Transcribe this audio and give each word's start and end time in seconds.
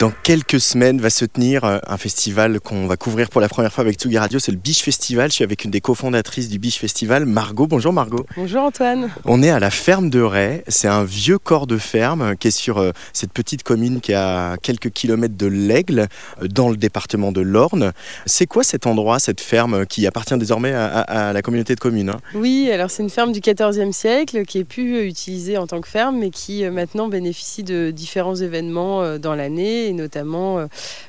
Dans 0.00 0.12
quelques 0.24 0.60
semaines 0.60 1.00
va 1.00 1.08
se 1.08 1.24
tenir 1.24 1.64
euh, 1.64 1.78
un 1.86 1.96
festival 1.96 2.58
qu'on 2.60 2.86
va 2.86 2.96
couvrir 2.96 3.30
pour 3.30 3.40
la 3.40 3.48
première 3.48 3.72
fois 3.72 3.82
avec 3.82 3.96
Tsugi 3.96 4.18
Radio, 4.18 4.38
c'est 4.38 4.50
le 4.50 4.58
Biche 4.58 4.82
Festival. 4.82 5.30
Je 5.30 5.36
suis 5.36 5.44
avec 5.44 5.64
une 5.64 5.70
des 5.70 5.80
cofondatrices 5.80 6.48
du 6.48 6.58
Biche 6.58 6.78
Festival, 6.78 7.24
Margot. 7.26 7.66
Bonjour 7.68 7.92
Margot. 7.92 8.26
Bonjour 8.36 8.62
Antoine. 8.64 9.08
On 9.24 9.42
est 9.42 9.50
à 9.50 9.60
la 9.60 9.70
ferme 9.70 10.10
de 10.10 10.20
Ray. 10.20 10.62
C'est 10.68 10.88
un 10.88 11.04
vieux 11.04 11.38
corps 11.38 11.66
de 11.68 11.78
ferme 11.78 12.34
qui 12.36 12.48
est 12.48 12.50
sur 12.50 12.78
euh, 12.78 12.90
cette 13.12 13.32
petite 13.32 13.62
commune 13.62 14.00
qui 14.00 14.12
est 14.12 14.16
à 14.16 14.56
quelques 14.60 14.90
kilomètres 14.90 15.36
de 15.36 15.46
l'Aigle, 15.46 16.08
euh, 16.42 16.48
dans 16.48 16.68
le 16.70 16.76
département 16.76 17.30
de 17.30 17.40
l'Orne. 17.40 17.92
C'est 18.26 18.46
quoi 18.46 18.64
cet 18.64 18.86
endroit, 18.86 19.20
cette 19.20 19.40
ferme 19.40 19.86
qui 19.86 20.06
appartient 20.06 20.36
désormais 20.36 20.72
à, 20.72 20.86
à- 20.86 21.28
à 21.28 21.32
la 21.32 21.40
communauté 21.40 21.76
de 21.76 21.80
communes 21.80 22.10
hein? 22.10 22.20
Oui, 22.34 22.68
alors 22.70 22.90
c'est 22.90 23.02
une 23.04 23.10
ferme 23.10 23.32
du 23.32 23.40
XIVe 23.40 23.92
siècle 23.92 24.44
qui 24.44 24.58
est 24.58 24.64
plus 24.64 25.06
utilisée 25.06 25.56
en 25.56 25.66
tant 25.68 25.80
que 25.80 25.88
ferme, 25.88 26.18
mais 26.18 26.30
qui 26.30 26.64
maintenant 26.68 27.08
bénéficie 27.08 27.62
de 27.62 27.90
différents 27.92 28.34
événements 28.36 29.18
dans 29.18 29.34
l'année, 29.36 29.83
et 29.86 29.92
notamment 29.92 30.58
euh, 30.58 30.66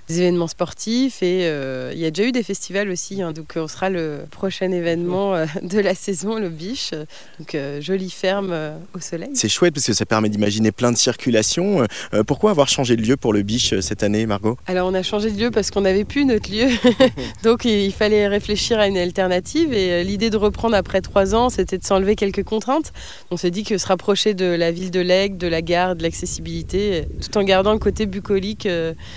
des 0.08 0.22
événements 0.22 0.48
sportifs. 0.48 1.22
Et 1.24 1.42
euh, 1.44 1.92
il 1.94 2.00
y 2.00 2.06
a 2.06 2.12
déjà 2.12 2.28
eu 2.28 2.32
des 2.32 2.44
festivals 2.44 2.90
aussi, 2.90 3.22
hein, 3.22 3.32
donc 3.32 3.58
euh, 3.58 3.62
on 3.62 3.68
sera 3.68 3.90
le 3.90 4.22
prochain 4.32 4.72
événement 4.72 5.46
de 5.62 5.80
la 5.80 5.96
saison, 5.96 6.36
le 6.36 6.50
Biche. 6.50 6.92
Donc 7.40 7.58
jolie 7.80 8.10
ferme 8.10 8.56
au 8.96 9.00
soleil. 9.00 9.30
C'est 9.34 9.50
chouette 9.50 9.74
parce 9.74 9.86
que 9.86 9.94
ça 9.94 10.06
permet 10.06 10.30
d'imaginer 10.30 10.72
plein 10.72 10.92
de 10.92 10.98
circulations. 10.98 11.86
Pourquoi 12.28 12.52
avoir 12.52 12.68
changé 12.68 12.96
de 12.96 13.02
lieu 13.02 13.18
pour 13.18 13.34
le 13.34 13.42
Biche 13.42 13.80
cette 13.80 14.04
année, 14.04 14.26
Margot? 14.26 14.58
Alors 14.68 14.88
on 14.88 14.94
a 14.94 15.04
changé 15.04 15.32
de 15.32 15.40
lieu 15.40 15.52
parce 15.52 15.72
qu'on 15.72 15.82
n'avait 15.82 16.06
plus 16.06 16.26
notre 16.26 16.52
lieu, 16.52 16.70
donc 17.44 17.66
il 17.66 17.92
fallait 17.94 18.28
réfléchir 18.28 18.80
à 18.80 18.88
une 18.88 18.98
alternative. 18.98 19.74
Et 19.74 20.04
l'idée 20.04 20.30
de 20.30 20.38
reprendre 20.38 20.76
après 20.76 21.02
trois 21.02 21.36
ans, 21.36 21.50
c'était 21.50 21.78
de 21.78 21.84
s'enlever 21.84 22.16
quelques 22.16 22.44
contraintes. 22.44 22.94
On 23.32 23.38
s'est 23.38 23.52
dit 23.52 23.64
que 23.64 23.78
se 23.78 23.88
rapprocher 23.88 24.34
de 24.34 24.46
la 24.46 24.72
ville 24.72 24.92
de 24.92 25.00
l'Aigle, 25.00 25.38
de 25.38 25.48
la 25.48 25.62
gare, 25.62 25.96
de 25.96 26.04
l'accessibilité, 26.04 27.06
tout 27.22 27.38
en 27.38 27.44
gardant 27.44 27.74
le 27.74 27.80
côté 27.80 28.06
bucolique 28.06 28.65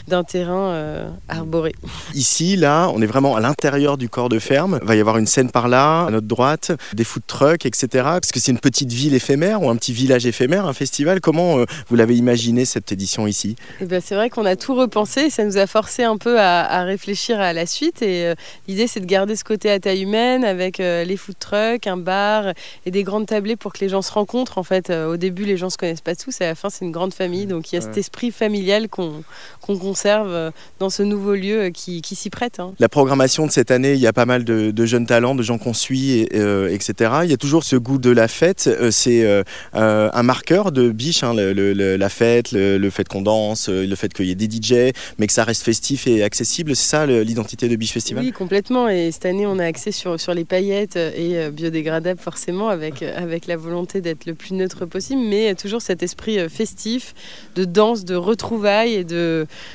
d'un 0.06 0.24
terrain 0.24 0.70
euh, 0.72 1.08
arboré. 1.28 1.74
Ici, 2.14 2.56
là, 2.56 2.90
on 2.94 3.02
est 3.02 3.06
vraiment 3.06 3.36
à 3.36 3.40
l'intérieur 3.40 3.98
du 3.98 4.08
corps 4.08 4.28
de 4.28 4.38
ferme. 4.38 4.78
Il 4.82 4.88
va 4.88 4.96
y 4.96 5.00
avoir 5.00 5.18
une 5.18 5.26
scène 5.26 5.50
par 5.50 5.68
là, 5.68 6.06
à 6.06 6.10
notre 6.10 6.26
droite, 6.26 6.72
des 6.94 7.04
food 7.04 7.22
trucks, 7.26 7.66
etc. 7.66 7.86
Parce 7.92 8.32
que 8.32 8.40
c'est 8.40 8.52
une 8.52 8.58
petite 8.58 8.92
ville 8.92 9.14
éphémère 9.14 9.62
ou 9.62 9.70
un 9.70 9.76
petit 9.76 9.92
village 9.92 10.26
éphémère, 10.26 10.66
un 10.66 10.72
festival. 10.72 11.20
Comment 11.20 11.58
euh, 11.58 11.64
vous 11.88 11.96
l'avez 11.96 12.16
imaginé 12.16 12.64
cette 12.64 12.90
édition 12.92 13.26
ici? 13.26 13.56
Et 13.80 13.84
ben, 13.84 14.00
c'est 14.04 14.14
vrai 14.14 14.30
qu'on 14.30 14.44
a 14.46 14.56
tout 14.56 14.74
repensé, 14.74 15.30
ça 15.30 15.44
nous 15.44 15.58
a 15.58 15.66
forcé 15.66 16.02
un 16.02 16.16
peu 16.16 16.40
à, 16.40 16.64
à 16.64 16.82
réfléchir 16.84 17.40
à 17.40 17.52
la 17.52 17.66
suite. 17.66 18.02
Et 18.02 18.26
euh, 18.26 18.34
l'idée, 18.66 18.86
c'est 18.86 19.00
de 19.00 19.06
garder 19.06 19.36
ce 19.36 19.44
côté 19.44 19.70
à 19.70 19.78
taille 19.78 20.02
humaine 20.02 20.44
avec 20.44 20.80
euh, 20.80 21.04
les 21.04 21.16
food 21.16 21.38
trucks, 21.38 21.86
un 21.86 21.96
bar 21.96 22.52
et 22.86 22.90
des 22.90 23.02
grandes 23.04 23.26
tablées 23.26 23.56
pour 23.56 23.72
que 23.72 23.80
les 23.80 23.88
gens 23.88 24.02
se 24.02 24.12
rencontrent. 24.12 24.58
En 24.58 24.62
fait, 24.64 24.90
Euh, 24.90 25.12
au 25.12 25.16
début, 25.16 25.44
les 25.44 25.56
gens 25.56 25.70
se 25.70 25.76
connaissent 25.76 26.00
pas 26.00 26.14
tous, 26.14 26.40
et 26.40 26.44
à 26.44 26.48
la 26.48 26.54
fin, 26.54 26.70
c'est 26.70 26.84
une 26.84 26.92
grande 26.92 27.12
famille. 27.12 27.46
Donc 27.46 27.72
il 27.72 27.74
y 27.76 27.78
a 27.78 27.82
cet 27.82 27.98
esprit 27.98 28.30
familial 28.30 28.88
qu'on 28.88 29.22
qu'on 29.60 29.76
conserve 29.78 30.28
euh, 30.32 30.50
dans 30.78 30.90
ce 30.90 31.02
nouveau 31.02 31.34
lieu 31.34 31.60
euh, 31.64 31.70
qui, 31.70 32.02
qui 32.02 32.14
s'y 32.14 32.30
prête. 32.30 32.60
hein. 32.60 32.72
La 32.78 32.88
programmation 32.88 33.46
de 33.46 33.52
cette 33.52 33.70
année, 33.70 33.94
il 33.94 34.00
y 34.00 34.06
a 34.06 34.12
pas 34.12 34.26
mal 34.26 34.44
de, 34.44 34.70
de 34.70 34.86
jeunes 34.86 35.06
talents, 35.06 35.34
de 35.34 35.42
gens 35.42 35.58
qu'on 35.58 35.74
suit, 35.74 36.20
et, 36.20 36.28
euh, 36.34 36.68
etc. 36.72 37.10
Il 37.24 37.30
y 37.30 37.34
a 37.34 37.36
toujours 37.36 37.64
ce 37.64 37.76
goût 37.76 37.98
de 37.98 38.10
la 38.10 38.28
fête. 38.28 38.68
C'est 38.90 39.24
euh, 39.24 39.42
un 39.74 40.22
marqueur 40.22 40.72
de 40.72 40.90
biche, 40.90 41.22
hein, 41.22 41.34
le- 41.34 41.52
le- 41.52 41.72
le- 41.72 41.96
la 41.96 42.08
fête, 42.08 42.52
le, 42.52 42.78
le 42.78 42.90
fait 42.90 43.06
qu'on 43.08 43.22
danse, 43.22 43.68
le 43.68 43.94
fait 43.96 44.12
qu'il 44.12 44.26
y 44.26 44.30
ait 44.30 44.34
des 44.34 44.48
DJ, 44.50 44.92
mais 45.18 45.26
que 45.26 45.32
ça 45.32 45.44
reste 45.44 45.62
festif 45.62 46.06
et 46.06 46.22
accessible. 46.22 46.74
C'est 46.76 46.88
ça 46.88 47.06
l'identité 47.06 47.68
de 47.68 47.76
Biche 47.76 47.92
Festival? 47.92 48.24
Oui, 48.24 48.32
complètement. 48.32 48.88
Et 48.88 49.10
cette 49.12 49.26
année, 49.26 49.46
on 49.46 49.58
a 49.58 49.64
axé 49.64 49.92
sur, 49.92 50.18
sur 50.20 50.34
les 50.34 50.44
paillettes 50.44 50.96
et 50.96 51.50
biodégradables, 51.50 52.20
forcément, 52.20 52.68
avec, 52.68 53.02
avec 53.02 53.46
la 53.46 53.56
volonté 53.56 54.00
d'être 54.00 54.26
le 54.26 54.34
plus 54.34 54.54
neutre 54.54 54.86
possible, 54.86 55.20
mais 55.22 55.54
toujours 55.54 55.82
cet 55.82 56.02
esprit 56.02 56.38
festif, 56.48 57.14
de 57.54 57.64
danse, 57.64 58.04
de 58.04 58.14
retrouvailles 58.14 58.94
et 58.94 59.04
de, 59.04 59.27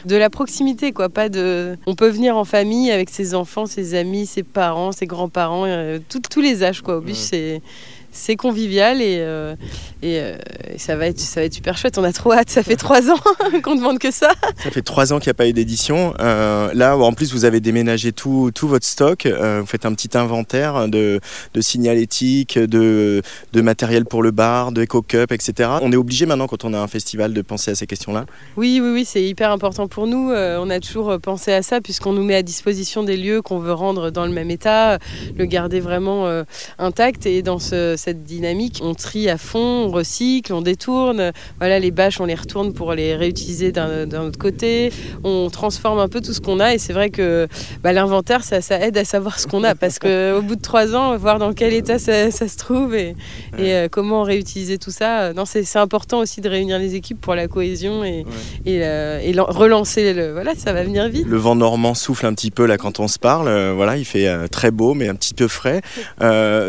de 0.05 0.15
la 0.15 0.29
proximité. 0.29 0.91
Quoi. 0.91 1.09
Pas 1.09 1.29
de... 1.29 1.77
On 1.85 1.95
peut 1.95 2.09
venir 2.09 2.35
en 2.37 2.45
famille 2.45 2.91
avec 2.91 3.09
ses 3.09 3.33
enfants, 3.35 3.65
ses 3.65 3.93
amis, 3.95 4.25
ses 4.25 4.43
parents, 4.43 4.91
ses 4.91 5.05
grands-parents, 5.07 5.65
euh, 5.65 5.99
tout- 6.09 6.21
tous 6.29 6.41
les 6.41 6.63
âges. 6.63 6.81
Quoi. 6.81 6.97
Au 6.97 7.01
Biche, 7.01 7.17
c'est. 7.17 7.61
C'est 8.15 8.35
convivial 8.35 9.01
et, 9.01 9.17
euh, 9.21 9.55
et, 10.03 10.19
euh, 10.19 10.35
et 10.73 10.77
ça, 10.77 10.95
va 10.97 11.07
être, 11.07 11.19
ça 11.19 11.39
va 11.39 11.45
être 11.45 11.53
super 11.53 11.77
chouette. 11.77 11.97
On 11.97 12.03
a 12.03 12.11
trop 12.11 12.33
hâte. 12.33 12.49
Ça 12.49 12.61
fait 12.61 12.75
trois 12.75 13.09
ans 13.09 13.19
qu'on 13.63 13.75
demande 13.75 13.99
que 13.99 14.11
ça. 14.11 14.31
Ça 14.61 14.69
fait 14.69 14.81
trois 14.81 15.13
ans 15.13 15.19
qu'il 15.19 15.27
n'y 15.29 15.31
a 15.31 15.35
pas 15.35 15.47
eu 15.47 15.53
d'édition. 15.53 16.13
Euh, 16.19 16.69
là, 16.73 16.97
en 16.97 17.13
plus, 17.13 17.31
vous 17.33 17.45
avez 17.45 17.59
déménagé 17.61 18.11
tout, 18.11 18.51
tout 18.53 18.67
votre 18.67 18.85
stock. 18.85 19.25
Euh, 19.25 19.59
vous 19.61 19.65
faites 19.67 19.85
un 19.85 19.93
petit 19.93 20.17
inventaire 20.17 20.87
de, 20.89 21.19
de 21.53 21.61
signalétique, 21.61 22.59
de, 22.59 23.21
de 23.53 23.61
matériel 23.61 24.05
pour 24.05 24.21
le 24.23 24.31
bar, 24.31 24.71
de 24.71 24.81
éco-cup, 24.81 25.31
etc. 25.31 25.69
On 25.81 25.91
est 25.91 25.95
obligé 25.95 26.25
maintenant, 26.25 26.47
quand 26.47 26.65
on 26.65 26.73
a 26.73 26.79
un 26.79 26.87
festival, 26.87 27.33
de 27.33 27.41
penser 27.41 27.71
à 27.71 27.75
ces 27.75 27.87
questions-là. 27.87 28.25
Oui, 28.57 28.79
oui, 28.83 28.89
oui, 28.91 29.05
c'est 29.05 29.23
hyper 29.23 29.51
important 29.51 29.87
pour 29.87 30.07
nous. 30.07 30.31
On 30.33 30.69
a 30.69 30.79
toujours 30.79 31.17
pensé 31.21 31.53
à 31.53 31.61
ça 31.61 31.79
puisqu'on 31.81 32.11
nous 32.13 32.23
met 32.23 32.35
à 32.35 32.41
disposition 32.43 33.03
des 33.03 33.15
lieux 33.17 33.41
qu'on 33.41 33.59
veut 33.59 33.73
rendre 33.73 34.09
dans 34.11 34.25
le 34.25 34.31
même 34.31 34.51
état, 34.51 34.99
le 35.37 35.45
garder 35.45 35.79
vraiment 35.79 36.43
intact. 36.79 37.25
Et 37.25 37.41
dans 37.41 37.59
ce- 37.59 37.95
cette 37.97 38.23
dynamique, 38.23 38.79
on 38.81 38.93
trie 38.93 39.29
à 39.29 39.37
fond, 39.37 39.85
on 39.85 39.89
recycle, 39.93 40.51
on 40.53 40.61
détourne. 40.61 41.31
Voilà, 41.59 41.79
les 41.79 41.91
bâches, 41.91 42.19
on 42.19 42.25
les 42.25 42.35
retourne 42.35 42.73
pour 42.73 42.93
les 42.93 43.15
réutiliser 43.15 43.71
d'un 43.71 44.25
autre 44.27 44.37
côté. 44.39 44.91
On 45.23 45.49
transforme 45.49 45.99
un 45.99 46.07
peu 46.09 46.19
tout 46.21 46.33
ce 46.33 46.41
qu'on 46.41 46.59
a. 46.59 46.73
Et 46.73 46.77
c'est 46.77 46.93
vrai 46.93 47.09
que 47.09 47.47
bah, 47.83 47.93
l'inventaire, 47.93 48.43
ça, 48.43 48.61
ça 48.61 48.79
aide 48.79 48.97
à 48.97 49.05
savoir 49.05 49.39
ce 49.39 49.47
qu'on 49.47 49.63
a 49.63 49.75
parce 49.75 49.99
qu'au 49.99 50.41
bout 50.41 50.55
de 50.55 50.61
trois 50.61 50.95
ans, 50.95 51.15
voir 51.17 51.39
dans 51.39 51.53
quel 51.53 51.73
état 51.73 51.99
ça, 51.99 52.31
ça 52.31 52.47
se 52.47 52.57
trouve 52.57 52.95
et, 52.95 53.15
et, 53.57 53.73
euh, 53.73 53.87
comment 53.89 54.23
réutiliser 54.23 54.77
tout 54.77 54.91
ça. 54.91 55.21
euh, 55.21 55.33
Non, 55.33 55.45
c'est 55.45 55.63
important 55.77 56.19
aussi 56.19 56.41
de 56.41 56.49
réunir 56.49 56.79
les 56.79 56.95
équipes 56.95 57.21
pour 57.21 57.35
la 57.35 57.47
cohésion 57.47 58.03
et, 58.03 58.25
et, 58.65 58.79
euh, 58.83 59.19
et 59.21 59.33
relancer 59.39 60.13
le. 60.13 60.33
Voilà, 60.33 60.53
ça 60.55 60.73
va 60.73 60.83
venir 60.83 61.07
vite. 61.09 61.25
Le 61.27 61.37
vent 61.37 61.55
normand 61.55 61.93
souffle 61.93 62.25
un 62.25 62.33
petit 62.33 62.51
peu 62.51 62.65
là 62.65 62.77
quand 62.77 62.99
on 62.99 63.07
se 63.07 63.19
parle. 63.19 63.47
Euh, 63.47 63.73
voilà, 63.75 63.97
il 63.97 64.05
fait 64.05 64.27
très 64.49 64.71
beau, 64.71 64.93
mais 64.93 65.07
un 65.07 65.15
petit 65.15 65.33
peu 65.33 65.47
frais. 65.47 65.81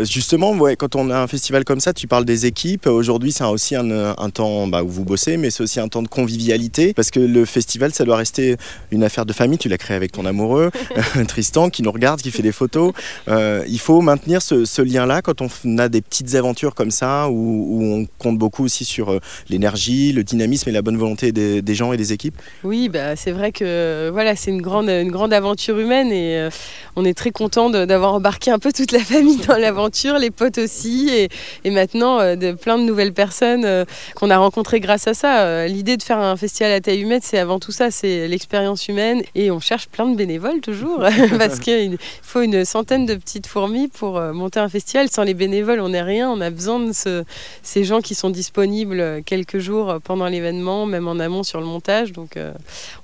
Justement, 0.03 0.53
ouais, 0.53 0.77
quand 0.77 0.97
on 0.97 1.11
a 1.11 1.19
un 1.19 1.27
festival 1.27 1.65
comme 1.65 1.81
ça, 1.81 1.93
tu 1.93 2.07
parles 2.07 2.25
des 2.25 2.47
équipes. 2.47 2.87
Aujourd'hui, 2.87 3.14
c'est 3.31 3.45
aussi 3.45 3.75
un, 3.77 4.15
un 4.17 4.31
temps 4.31 4.67
bah, 4.67 4.83
où 4.83 4.89
vous 4.89 5.05
bossez, 5.05 5.37
mais 5.37 5.51
c'est 5.51 5.63
aussi 5.63 5.81
un 5.81 5.89
temps 5.89 6.03
de 6.03 6.09
convivialité 6.09 6.95
parce 6.95 7.11
que 7.11 7.21
le 7.21 7.45
festival, 7.45 7.93
ça 7.93 8.05
doit 8.05 8.17
rester 8.17 8.57
une 8.91 9.05
affaire 9.05 9.27
de 9.27 9.33
famille. 9.33 9.59
Tu 9.59 9.69
l'as 9.69 9.79
créé 9.79 9.97
avec 9.97 10.13
ton 10.13 10.25
amoureux, 10.25 10.71
Tristan, 11.29 11.71
qui 11.71 11.83
nous 11.83 11.93
regarde, 11.93 12.21
qui 12.21 12.31
fait 12.31 12.43
des 12.43 12.53
photos. 12.53 12.93
Euh, 13.29 13.65
il 13.69 13.79
faut 13.79 14.01
maintenir 14.01 14.43
ce, 14.43 14.65
ce 14.65 14.83
lien-là 14.83 15.23
quand 15.23 15.43
on 15.43 15.79
a 15.79 15.89
des 15.89 16.01
petites 16.01 16.35
aventures 16.35 16.75
comme 16.75 16.91
ça, 16.91 17.29
où, 17.29 17.33
où 17.35 17.85
on 17.85 18.07
compte 18.19 18.39
beaucoup 18.39 18.65
aussi 18.65 18.85
sur 18.85 19.11
euh, 19.11 19.21
l'énergie, 19.49 20.13
le 20.13 20.25
dynamisme 20.25 20.69
et 20.69 20.73
la 20.73 20.83
bonne 20.83 20.97
volonté 20.97 21.33
des, 21.33 21.63
des 21.63 21.75
gens 21.75 21.93
et 21.93 21.97
des 21.97 22.13
équipes. 22.13 22.37
Oui, 22.63 22.89
bah, 22.89 23.17
c'est 23.17 23.33
vrai 23.33 23.53
que 23.53 24.11
voilà, 24.13 24.37
c'est 24.37 24.51
une 24.51 24.63
grande, 24.63 24.89
une 24.89 25.11
grande 25.11 25.33
aventure 25.33 25.79
humaine 25.79 26.13
et 26.13 26.39
euh, 26.39 26.51
on 26.97 27.05
est 27.05 27.15
très 27.15 27.31
content 27.31 27.71
d'avoir 27.71 28.15
embarqué 28.15 28.51
un 28.51 28.59
peu 28.59 28.73
toute 28.73 28.93
la 28.93 29.01
famille 29.01 29.39
dans 29.47 29.57
l'aventure, 29.57 30.19
les 30.19 30.31
potes 30.31 30.59
aussi, 30.59 31.11
et, 31.11 31.29
et 31.65 31.71
maintenant 31.71 32.21
euh, 32.21 32.37
de 32.37 32.53
plein 32.53 32.79
de 32.79 32.85
nouvelles 32.85 33.04
personnes 33.13 33.65
euh, 33.65 33.85
qu'on 34.15 34.31
a 34.31 34.39
rencontrées 34.39 34.81
grâce 34.81 35.07
à 35.07 35.15
ça. 35.15 35.41
Euh, 35.43 35.67
L'idée 35.67 35.97
de 35.97 36.03
faire 36.03 36.19
un 36.19 36.37
festival 36.37 36.73
à 36.73 36.81
taille 36.81 37.01
humaine, 37.01 37.21
c'est 37.23 37.39
avant 37.39 37.59
tout 37.59 37.73
ça, 37.73 37.91
c'est 37.91 38.29
l'expérience 38.29 38.89
humaine 38.89 39.23
et 39.35 39.51
on 39.51 39.61
cherche 39.61 39.89
plein 39.89 40.07
de 40.07 40.17
bénévoles 40.17 40.61
toujours 40.61 41.05
parce 41.39 41.59
qu'il 41.61 41.99
faut 42.23 42.41
une 42.43 42.65
centaine 42.65 43.07
de 43.07 43.15
petites 43.15 43.47
fourmis 43.47 43.89
pour 43.89 44.19
euh, 44.19 44.33
monter 44.33 44.61
un 44.61 44.69
festival. 44.69 45.09
Sans 45.11 45.23
les 45.25 45.35
bénévoles, 45.35 45.81
on 45.81 45.91
n'est 45.91 46.03
rien. 46.03 46.31
On 46.31 46.41
a 46.41 46.51
besoin 46.51 46.81
de 46.81 46.93
ce- 46.93 47.25
ces 47.63 47.85
gens 47.85 48.01
qui 48.01 48.15
sont 48.15 48.31
disponibles 48.31 49.23
quelques 49.25 49.59
jours 49.59 49.97
pendant 50.05 50.27
l'événement, 50.27 50.87
même 50.87 51.09
en 51.09 51.19
amont 51.19 51.43
sur 51.43 51.61
le 51.61 51.67
montage. 51.67 52.13
Donc 52.13 52.39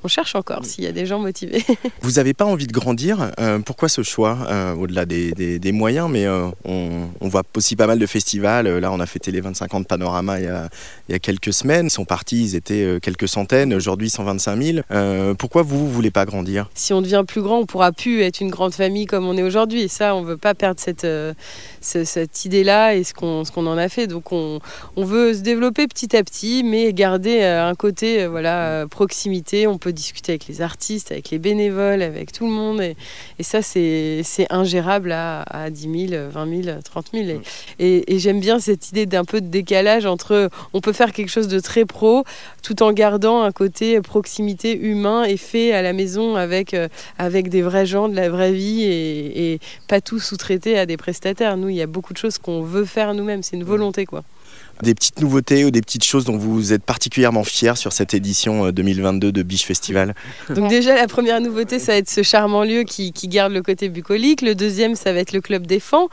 on 0.04 0.08
cherche 0.08 0.34
encore 0.34 0.64
s'il 0.64 0.84
y 0.84 0.86
a 0.86 0.92
des 0.92 1.06
gens 1.06 1.18
motivés. 1.18 1.64
Vous 2.02 2.12
n'avez 2.12 2.34
pas 2.34 2.44
envie 2.44 2.66
de 2.66 2.72
grandir 2.72 3.30
Pourquoi 3.66 3.88
ce 3.88 4.02
choix 4.02 4.38
Au-delà 4.78 5.04
des, 5.06 5.32
des- 5.32 5.58
des 5.58 5.72
moyens, 5.72 6.08
mais 6.10 6.26
on, 6.28 7.08
on 7.20 7.28
voit 7.28 7.42
aussi 7.56 7.76
pas 7.76 7.86
mal 7.86 7.98
de 7.98 8.06
festivals. 8.06 8.68
Là, 8.78 8.90
on 8.92 9.00
a 9.00 9.06
fêté 9.06 9.30
les 9.30 9.40
25 9.40 9.74
ans 9.74 9.79
Panorama 9.84 10.38
il 10.40 10.44
y 10.44 10.48
a, 10.48 10.68
il 11.08 11.12
y 11.12 11.14
a 11.14 11.18
quelques 11.18 11.52
semaines. 11.52 11.86
Ils 11.86 11.90
sont 11.90 12.04
partis, 12.04 12.42
ils 12.42 12.54
étaient 12.56 12.82
euh, 12.84 12.98
quelques 13.00 13.28
centaines. 13.28 13.72
Aujourd'hui, 13.74 14.10
125 14.10 14.62
000. 14.62 14.78
Euh, 14.90 15.34
pourquoi 15.34 15.62
vous 15.62 15.84
ne 15.86 15.90
voulez 15.90 16.10
pas 16.10 16.24
grandir? 16.24 16.70
Si 16.74 16.92
on 16.92 17.02
devient 17.02 17.24
plus 17.26 17.42
grand, 17.42 17.58
on 17.58 17.66
pourra 17.66 17.92
plus 17.92 18.22
être 18.22 18.40
une 18.40 18.50
grande 18.50 18.74
famille 18.74 19.06
comme 19.06 19.26
on 19.26 19.36
est 19.36 19.42
aujourd'hui. 19.42 19.82
Et 19.82 19.88
ça, 19.88 20.14
on 20.14 20.22
veut 20.22 20.36
pas 20.36 20.54
perdre 20.54 20.80
cette, 20.80 21.04
euh, 21.04 21.32
ce- 21.80 22.04
cette 22.04 22.44
idée-là 22.44 22.94
et 22.94 23.04
ce 23.04 23.14
qu'on 23.14 23.42
qu'on 23.52 23.66
en 23.66 23.78
a 23.78 23.88
fait. 23.88 24.06
Donc 24.06 24.32
on, 24.32 24.60
on 24.96 25.04
veut 25.04 25.34
se 25.34 25.40
développer 25.40 25.86
petit 25.86 26.16
à 26.16 26.22
petit, 26.22 26.62
mais 26.64 26.92
garder 26.92 27.42
un 27.42 27.74
côté 27.74 28.26
voilà 28.26 28.86
proximité. 28.90 29.66
On 29.66 29.78
peut 29.78 29.92
discuter 29.92 30.32
avec 30.32 30.46
les 30.46 30.60
artistes, 30.62 31.10
avec 31.12 31.30
les 31.30 31.38
bénévoles, 31.38 32.02
avec 32.02 32.32
tout 32.32 32.44
le 32.46 32.52
monde. 32.52 32.80
Et, 32.80 32.96
et 33.38 33.42
ça, 33.42 33.62
c'est 33.62 34.22
ingérable 34.50 35.12
à, 35.12 35.42
à 35.42 35.70
10 35.70 36.08
000, 36.10 36.28
20 36.30 36.62
000, 36.64 36.78
30 36.84 37.06
000. 37.12 37.40
Et, 37.78 38.14
Et, 38.14 38.18
j'aime 38.18 38.40
bien 38.40 38.60
cette 38.60 38.88
idée 38.90 39.06
d'un 39.06 39.24
peu 39.24 39.40
de 39.40 39.46
décalage 39.46 39.69
entre 40.06 40.50
on 40.72 40.80
peut 40.80 40.92
faire 40.92 41.12
quelque 41.12 41.28
chose 41.28 41.48
de 41.48 41.60
très 41.60 41.84
pro 41.84 42.24
tout 42.62 42.82
en 42.82 42.92
gardant 42.92 43.42
un 43.42 43.52
côté 43.52 44.00
proximité 44.00 44.76
humain 44.76 45.24
et 45.24 45.36
fait 45.36 45.72
à 45.72 45.82
la 45.82 45.92
maison 45.92 46.36
avec, 46.36 46.74
euh, 46.74 46.88
avec 47.18 47.48
des 47.48 47.62
vrais 47.62 47.86
gens 47.86 48.08
de 48.08 48.16
la 48.16 48.28
vraie 48.28 48.52
vie 48.52 48.82
et, 48.82 49.52
et 49.52 49.60
pas 49.88 50.00
tout 50.00 50.18
sous-traité 50.18 50.78
à 50.78 50.86
des 50.86 50.96
prestataires. 50.96 51.56
Nous, 51.56 51.68
il 51.68 51.76
y 51.76 51.82
a 51.82 51.86
beaucoup 51.86 52.12
de 52.12 52.18
choses 52.18 52.38
qu'on 52.38 52.62
veut 52.62 52.84
faire 52.84 53.14
nous-mêmes. 53.14 53.42
C'est 53.42 53.56
une 53.56 53.64
volonté, 53.64 54.06
quoi 54.06 54.22
des 54.82 54.94
petites 54.94 55.20
nouveautés 55.20 55.64
ou 55.64 55.70
des 55.70 55.80
petites 55.80 56.04
choses 56.04 56.24
dont 56.24 56.36
vous 56.36 56.72
êtes 56.72 56.82
particulièrement 56.82 57.44
fiers 57.44 57.76
sur 57.76 57.92
cette 57.92 58.14
édition 58.14 58.70
2022 58.70 59.28
euh, 59.28 59.32
de 59.32 59.42
Biche 59.42 59.64
Festival 59.64 60.14
Donc 60.54 60.68
déjà 60.68 60.94
la 60.94 61.06
première 61.06 61.40
nouveauté 61.40 61.78
ça 61.78 61.92
va 61.92 61.98
être 61.98 62.10
ce 62.10 62.22
charmant 62.22 62.64
lieu 62.64 62.84
qui, 62.84 63.12
garde 63.28 63.52
le 63.52 63.62
côté 63.62 63.88
bucolique. 63.88 64.42
Le 64.42 64.54
deuxième 64.54 64.94
ça 64.94 65.12
va 65.12 65.20
être 65.20 65.32
le 65.32 65.40
club 65.40 65.66
des 65.66 65.80
fans. 65.80 66.08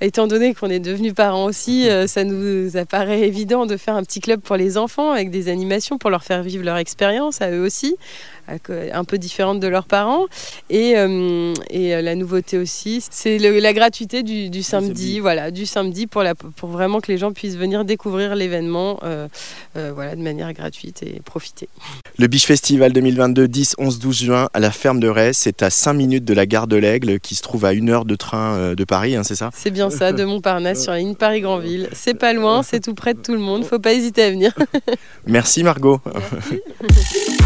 Étant 0.00 0.26
donné 0.26 0.54
qu'on 0.54 0.70
est 0.70 0.80
devenus 0.80 1.14
parents 1.14 1.44
aussi, 1.44 1.88
euh, 1.88 2.06
ça 2.06 2.24
nous 2.24 2.76
apparaît 2.76 3.20
évident 3.20 3.66
de 3.66 3.76
faire 3.76 3.96
un 3.96 4.02
petit 4.02 4.20
club 4.20 4.40
pour 4.40 4.56
les 4.56 4.76
enfants 4.76 5.12
avec 5.12 5.30
des 5.30 5.48
animations 5.48 5.98
pour 5.98 6.10
leur 6.10 6.24
faire 6.24 6.42
vivre 6.42 6.64
leur 6.64 6.76
expérience 6.76 7.40
à 7.40 7.50
eux 7.50 7.62
aussi 7.62 7.96
un 8.92 9.04
peu 9.04 9.18
différente 9.18 9.60
de 9.60 9.68
leurs 9.68 9.86
parents. 9.86 10.26
Et, 10.68 10.96
euh, 10.96 11.54
et 11.70 12.00
la 12.00 12.14
nouveauté 12.14 12.58
aussi, 12.58 13.04
c'est 13.10 13.38
la 13.38 13.72
gratuité 13.72 14.22
du, 14.22 14.62
samedi, 14.62 15.20
voilà, 15.20 15.50
du 15.50 15.66
samedi 15.66 16.06
pour, 16.06 16.22
la, 16.22 16.34
pour 16.34 16.68
vraiment 16.68 17.00
que 17.00 17.10
les 17.10 17.18
gens 17.18 17.32
puissent 17.32 17.56
venir 17.56 17.84
découvrir 17.84 18.34
l'événement 18.34 19.00
euh, 19.02 19.28
euh, 19.76 19.92
voilà, 19.94 20.16
de 20.16 20.22
manière 20.22 20.52
gratuite 20.52 21.02
et 21.02 21.20
profiter. 21.24 21.68
Le 22.18 22.26
Biche 22.26 22.46
Festival 22.46 22.92
2022, 22.92 23.48
10, 23.48 23.76
11, 23.78 23.98
12 23.98 24.22
juin 24.22 24.48
à 24.52 24.60
la 24.60 24.70
ferme 24.70 25.00
de 25.00 25.08
Retz. 25.08 25.36
C'est 25.36 25.62
à 25.62 25.70
5 25.70 25.92
minutes 25.94 26.24
de 26.24 26.34
la 26.34 26.46
gare 26.46 26.66
de 26.66 26.76
l'Aigle 26.76 27.20
qui 27.20 27.34
se 27.34 27.42
trouve 27.42 27.64
à 27.64 27.72
une 27.72 27.90
heure 27.90 28.04
de 28.04 28.16
train 28.16 28.54
euh, 28.56 28.74
de 28.74 28.84
Paris, 28.84 29.16
hein, 29.16 29.22
c'est 29.22 29.34
ça? 29.34 29.50
C'est 29.54 29.70
bien 29.70 29.90
ça, 29.90 30.12
de 30.12 30.24
Montparnasse 30.24 30.82
sur 30.82 30.92
la 30.92 30.98
ligne 30.98 31.14
Paris-Grandville. 31.14 31.88
C'est 31.92 32.14
pas 32.14 32.32
loin, 32.32 32.62
c'est 32.62 32.80
tout 32.80 32.94
près 32.94 33.14
de 33.14 33.20
tout 33.20 33.32
le 33.32 33.38
monde. 33.38 33.64
Faut 33.64 33.78
pas 33.78 33.92
hésiter 33.92 34.22
à 34.24 34.30
venir. 34.30 34.52
Merci 35.26 35.62
Margot. 35.62 36.00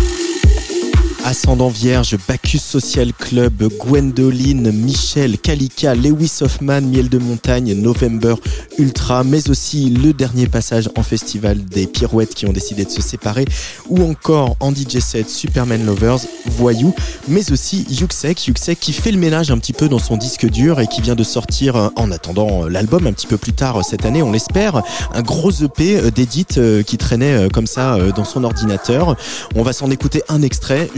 Ascendant 1.25 1.69
Vierge, 1.69 2.19
Bacchus 2.29 2.59
Social 2.59 3.15
Club, 3.15 3.65
Gwendoline, 3.79 4.71
Michel, 4.71 5.39
Kalika, 5.39 5.95
Lewis 5.95 6.41
Hoffman, 6.43 6.83
Miel 6.83 7.09
de 7.09 7.17
Montagne, 7.17 7.73
November 7.73 8.35
Ultra, 8.77 9.25
mais 9.25 9.49
aussi 9.49 9.89
le 9.89 10.13
dernier 10.13 10.47
passage 10.47 10.91
en 10.97 11.03
festival 11.03 11.65
des 11.65 11.87
pirouettes 11.87 12.35
qui 12.35 12.45
ont 12.45 12.53
décidé 12.53 12.85
de 12.85 12.91
se 12.91 13.01
séparer, 13.01 13.47
ou 13.89 14.03
encore 14.03 14.57
en 14.61 14.71
DJ 14.71 14.99
set 14.99 15.31
Superman 15.31 15.87
Lovers, 15.87 16.19
Voyou, 16.45 16.95
mais 17.27 17.51
aussi 17.51 17.87
Yuxek, 17.89 18.47
Yuxek 18.47 18.79
qui 18.79 18.93
fait 18.93 19.11
le 19.11 19.19
ménage 19.19 19.51
un 19.51 19.57
petit 19.57 19.73
peu 19.73 19.89
dans 19.89 19.99
son 19.99 20.19
disque 20.19 20.47
dur 20.47 20.79
et 20.79 20.87
qui 20.87 21.01
vient 21.01 21.15
de 21.15 21.25
sortir, 21.25 21.77
euh, 21.77 21.89
en 21.97 22.11
attendant 22.11 22.65
euh, 22.65 22.69
l'album 22.69 23.07
un 23.07 23.13
petit 23.15 23.27
peu 23.27 23.39
plus 23.39 23.55
tard 23.55 23.79
euh, 23.79 23.83
cette 23.83 24.05
année, 24.05 24.23
on 24.23 24.31
l'espère, 24.31 24.83
un 25.15 25.23
gros 25.23 25.51
EP 25.51 26.11
d'édite 26.11 26.61
qui 26.85 26.99
traînait 26.99 27.49
comme 27.53 27.67
ça 27.67 27.97
dans 28.15 28.25
son 28.25 28.45
ordinateur. 28.45 29.17
On 29.55 29.63
va 29.63 29.73
s'en 29.73 29.91
écouter 29.91 30.23
un 30.29 30.43
extrait, 30.43 30.91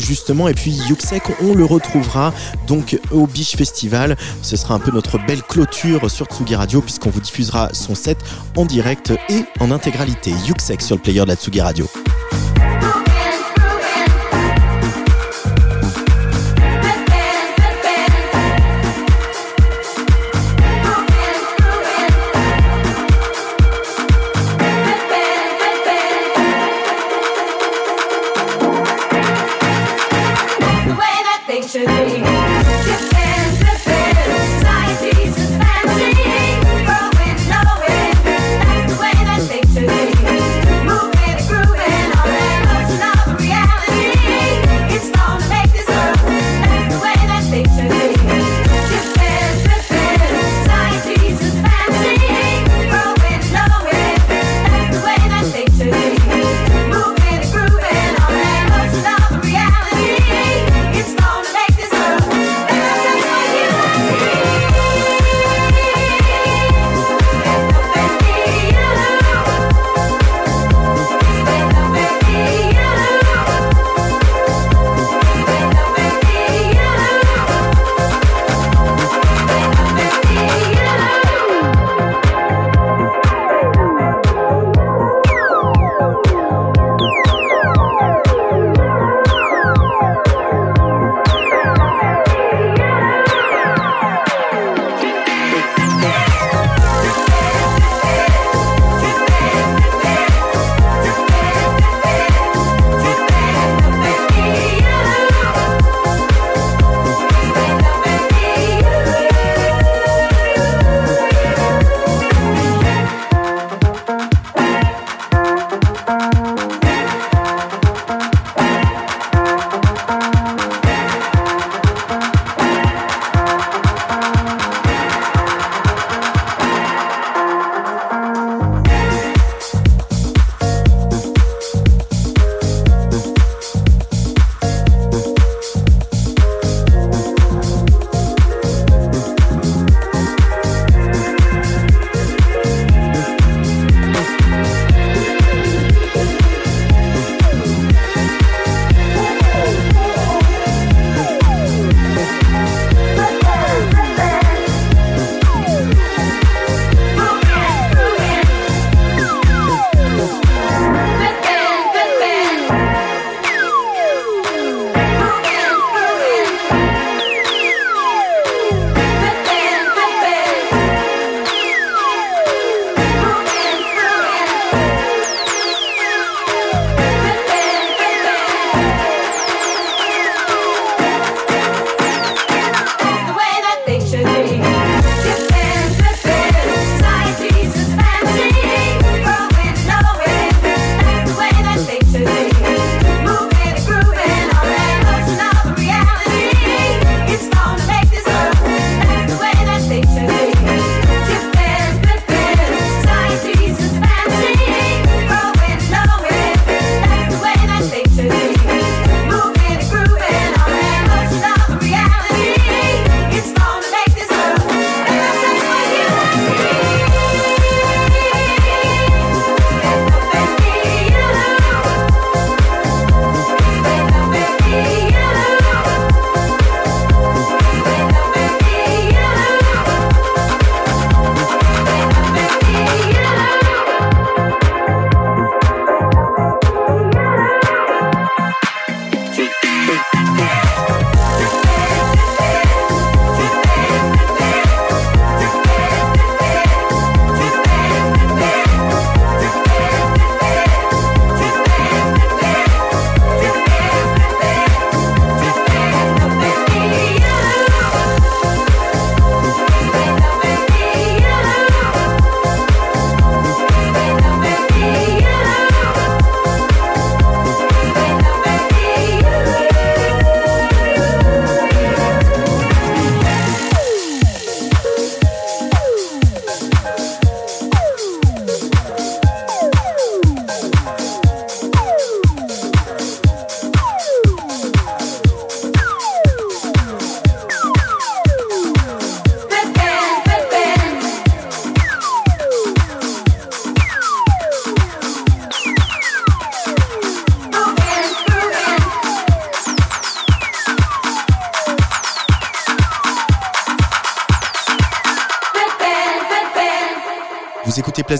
Et 0.48 0.54
puis 0.54 0.72
Yuxek, 0.88 1.22
on 1.42 1.54
le 1.54 1.64
retrouvera 1.64 2.32
donc 2.66 2.98
au 3.10 3.26
Biche 3.26 3.54
Festival. 3.56 4.16
Ce 4.42 4.56
sera 4.56 4.74
un 4.74 4.78
peu 4.78 4.90
notre 4.90 5.18
belle 5.18 5.42
clôture 5.42 6.10
sur 6.10 6.26
Tsugi 6.26 6.54
Radio 6.54 6.80
puisqu'on 6.80 7.10
vous 7.10 7.20
diffusera 7.20 7.68
son 7.72 7.94
set 7.94 8.18
en 8.56 8.64
direct 8.64 9.12
et 9.28 9.44
en 9.60 9.70
intégralité. 9.70 10.32
Yuxek 10.46 10.80
sur 10.80 10.96
le 10.96 11.02
player 11.02 11.20
de 11.20 11.28
la 11.28 11.36
Tsugi 11.36 11.60
Radio. 11.60 11.86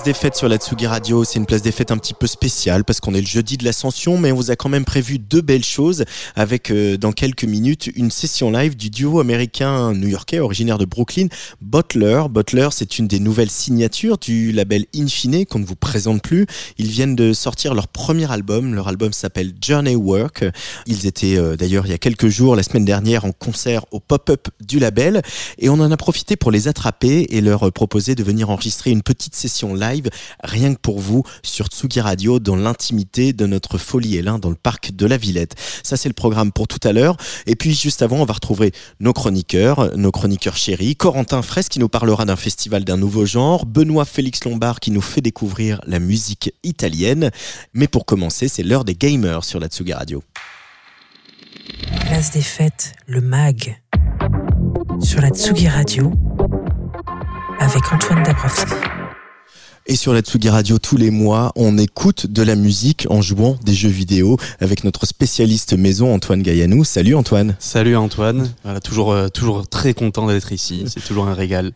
Des 0.07 0.15
Fêtes 0.15 0.37
sur 0.37 0.49
la 0.49 0.59
Tsugi 0.59 0.87
Radio. 0.87 1.25
C'est 1.25 1.41
une 1.41 1.47
place 1.47 1.63
des 1.63 1.73
fêtes 1.73 1.91
un 1.91 1.99
petit 1.99 2.15
peu 2.15 2.29
spéciale 2.29 2.85
parce 2.85 3.01
qu'on 3.01 3.13
est 3.13 3.21
le 3.21 3.27
jeudi 3.27 3.57
de 3.57 3.65
l'Ascension, 3.65 4.19
mais 4.19 4.31
on 4.31 4.37
vous 4.37 4.53
a 4.53 4.57
quand 4.57 4.69
même 4.69 4.85
prévu 4.85 5.19
deux 5.19 5.41
belles 5.41 5.65
choses 5.65 6.05
avec 6.37 6.71
euh, 6.71 6.97
dans 6.97 7.11
quelques 7.11 7.43
minutes 7.43 7.91
une 7.97 8.13
session 8.13 8.53
live 8.53 8.77
du 8.77 8.89
duo 8.89 9.19
américain 9.19 9.93
new-yorkais 9.95 10.39
originaire 10.39 10.79
de 10.79 10.85
Brooklyn, 10.85 11.27
Butler. 11.61 12.23
Butler, 12.31 12.69
c'est 12.71 13.01
une 13.01 13.09
des 13.09 13.19
nouvelles 13.19 13.51
signatures 13.51 14.17
du 14.17 14.53
label 14.53 14.85
Infine 14.95 15.45
qu'on 15.45 15.59
ne 15.59 15.65
vous 15.65 15.75
présente 15.75 16.23
plus. 16.23 16.47
Ils 16.79 16.87
viennent 16.87 17.17
de 17.17 17.33
sortir 17.33 17.75
leur 17.75 17.89
premier 17.89 18.31
album. 18.31 18.77
Leur 18.77 18.87
album 18.87 19.13
s'appelle 19.13 19.55
Journey 19.61 19.97
Work. 19.97 20.45
Ils 20.87 21.07
étaient 21.07 21.37
euh, 21.37 21.57
d'ailleurs 21.57 21.85
il 21.85 21.91
y 21.91 21.95
a 21.95 21.99
quelques 21.99 22.29
jours, 22.29 22.55
la 22.55 22.63
semaine 22.63 22.85
dernière, 22.85 23.25
en 23.25 23.33
concert 23.33 23.85
au 23.91 23.99
pop-up 23.99 24.47
du 24.65 24.79
label 24.79 25.23
et 25.59 25.69
on 25.69 25.81
en 25.81 25.91
a 25.91 25.97
profité 25.97 26.37
pour 26.37 26.53
les 26.53 26.69
attraper 26.69 27.27
et 27.31 27.41
leur 27.41 27.73
proposer 27.73 28.15
de 28.15 28.23
venir 28.23 28.51
enregistrer 28.51 28.93
une 28.93 29.03
petite 29.03 29.35
session 29.35 29.75
live 29.75 29.96
rien 30.43 30.75
que 30.75 30.81
pour 30.81 31.01
vous 31.01 31.23
sur 31.43 31.67
Tsugi 31.67 32.01
Radio 32.01 32.39
dans 32.39 32.57
l'intimité 32.57 33.33
de 33.33 33.47
notre 33.47 33.79
folie 33.79 34.17
Hélin 34.17 34.39
dans 34.39 34.51
le 34.51 34.57
parc 34.57 34.93
de 34.95 35.07
la 35.07 35.17
Villette. 35.17 35.55
Ça 35.83 35.97
c'est 35.97 36.09
le 36.09 36.15
programme 36.15 36.53
pour 36.53 36.69
tout 36.69 36.81
à 36.87 36.93
l'heure. 36.93 37.17
Et 37.47 37.57
puis 37.57 37.75
juste 37.75 38.03
avant, 38.03 38.17
on 38.17 38.25
va 38.25 38.35
retrouver 38.35 38.73
nos 39.01 39.13
chroniqueurs, 39.13 39.97
nos 39.97 40.11
chroniqueurs 40.11 40.57
chéris, 40.57 40.97
Corentin 40.97 41.43
Fraisse 41.43 41.69
qui 41.69 41.79
nous 41.79 41.89
parlera 41.89 42.25
d'un 42.25 42.37
festival 42.37 42.85
d'un 42.85 42.97
nouveau 42.97 43.27
genre, 43.27 43.67
Benoît 43.67 44.05
Félix 44.05 44.45
Lombard 44.45 44.81
qui 44.81 44.91
nous 44.91 45.01
fait 45.01 45.21
découvrir 45.21 45.81
la 45.87 45.99
musique 45.99 46.53
italienne. 46.63 47.31
Mais 47.75 47.89
pour 47.89 48.07
commencer, 48.07 48.49
c'est 48.49 48.63
l'heure 48.63 48.85
des 48.85 48.95
gamers 48.95 49.45
sur 49.45 49.61
la 49.61 49.69
Tsugi 49.69 49.93
Radio. 49.93 50.23
Place 52.07 52.31
des 52.31 52.43
fêtes, 52.43 52.93
le 53.07 53.21
MAG 53.21 53.81
sur 55.01 55.21
la 55.21 55.29
Tsugi 55.31 55.69
Radio 55.69 56.13
avec 57.59 57.93
Antoine 57.93 58.23
Dabrowski. 58.23 58.75
Et 59.89 59.95
sur 59.95 60.13
la 60.13 60.21
Tsugi 60.21 60.49
Radio, 60.49 60.79
tous 60.81 60.97
les 60.97 61.13
mois, 61.13 61.53
on 61.55 61.79
écoute 61.79 62.27
de 62.27 62.43
la 62.43 62.57
musique 62.57 63.07
en 63.09 63.23
jouant 63.23 63.57
des 63.65 63.73
jeux 63.73 63.89
vidéo 63.89 64.37
avec 64.59 64.83
notre 64.83 65.07
spécialiste 65.07 65.75
maison 65.75 66.13
Antoine 66.13 66.43
Gaillanou. 66.43 66.83
Salut 66.83 67.15
Antoine. 67.15 67.55
Salut 67.61 67.95
Antoine. 67.95 68.51
Voilà, 68.65 68.81
toujours, 68.81 69.13
euh, 69.13 69.29
toujours 69.29 69.69
très 69.69 69.95
content 69.95 70.27
d'être 70.27 70.51
ici. 70.51 70.83
C'est 70.93 71.05
toujours 71.05 71.29
un 71.29 71.35
régal. 71.35 71.73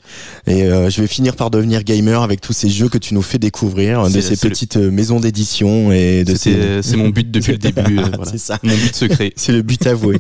Et 0.49 0.65
euh, 0.65 0.91
je 0.91 1.01
vais 1.01 1.07
finir 1.07 1.37
par 1.37 1.53
devenir 1.53 1.85
gamer 1.85 2.23
avec 2.23 2.41
tous 2.41 2.53
ces 2.53 2.69
jeux 2.69 2.89
que 2.89 2.99
tu 2.99 3.15
nous 3.15 3.23
fais 3.23 3.39
découvrir, 3.39 4.11
de 4.11 4.21
ces 4.21 4.37
petites 4.37 4.75
le... 4.75 4.91
maisons 4.91 5.21
d'édition 5.21 5.93
et 5.93 6.25
de 6.25 6.35
ces... 6.35 6.83
C'est 6.83 6.97
mon 6.97 7.11
but 7.11 7.31
depuis 7.31 7.53
le 7.53 7.59
début. 7.59 8.01
Euh, 8.01 8.07
voilà. 8.17 8.29
C'est 8.29 8.39
ça. 8.39 8.59
Mon 8.65 8.75
but 8.75 8.95
secret. 8.95 9.33
C'est 9.37 9.53
le 9.53 9.63
but 9.63 9.87
avoué. 9.87 10.19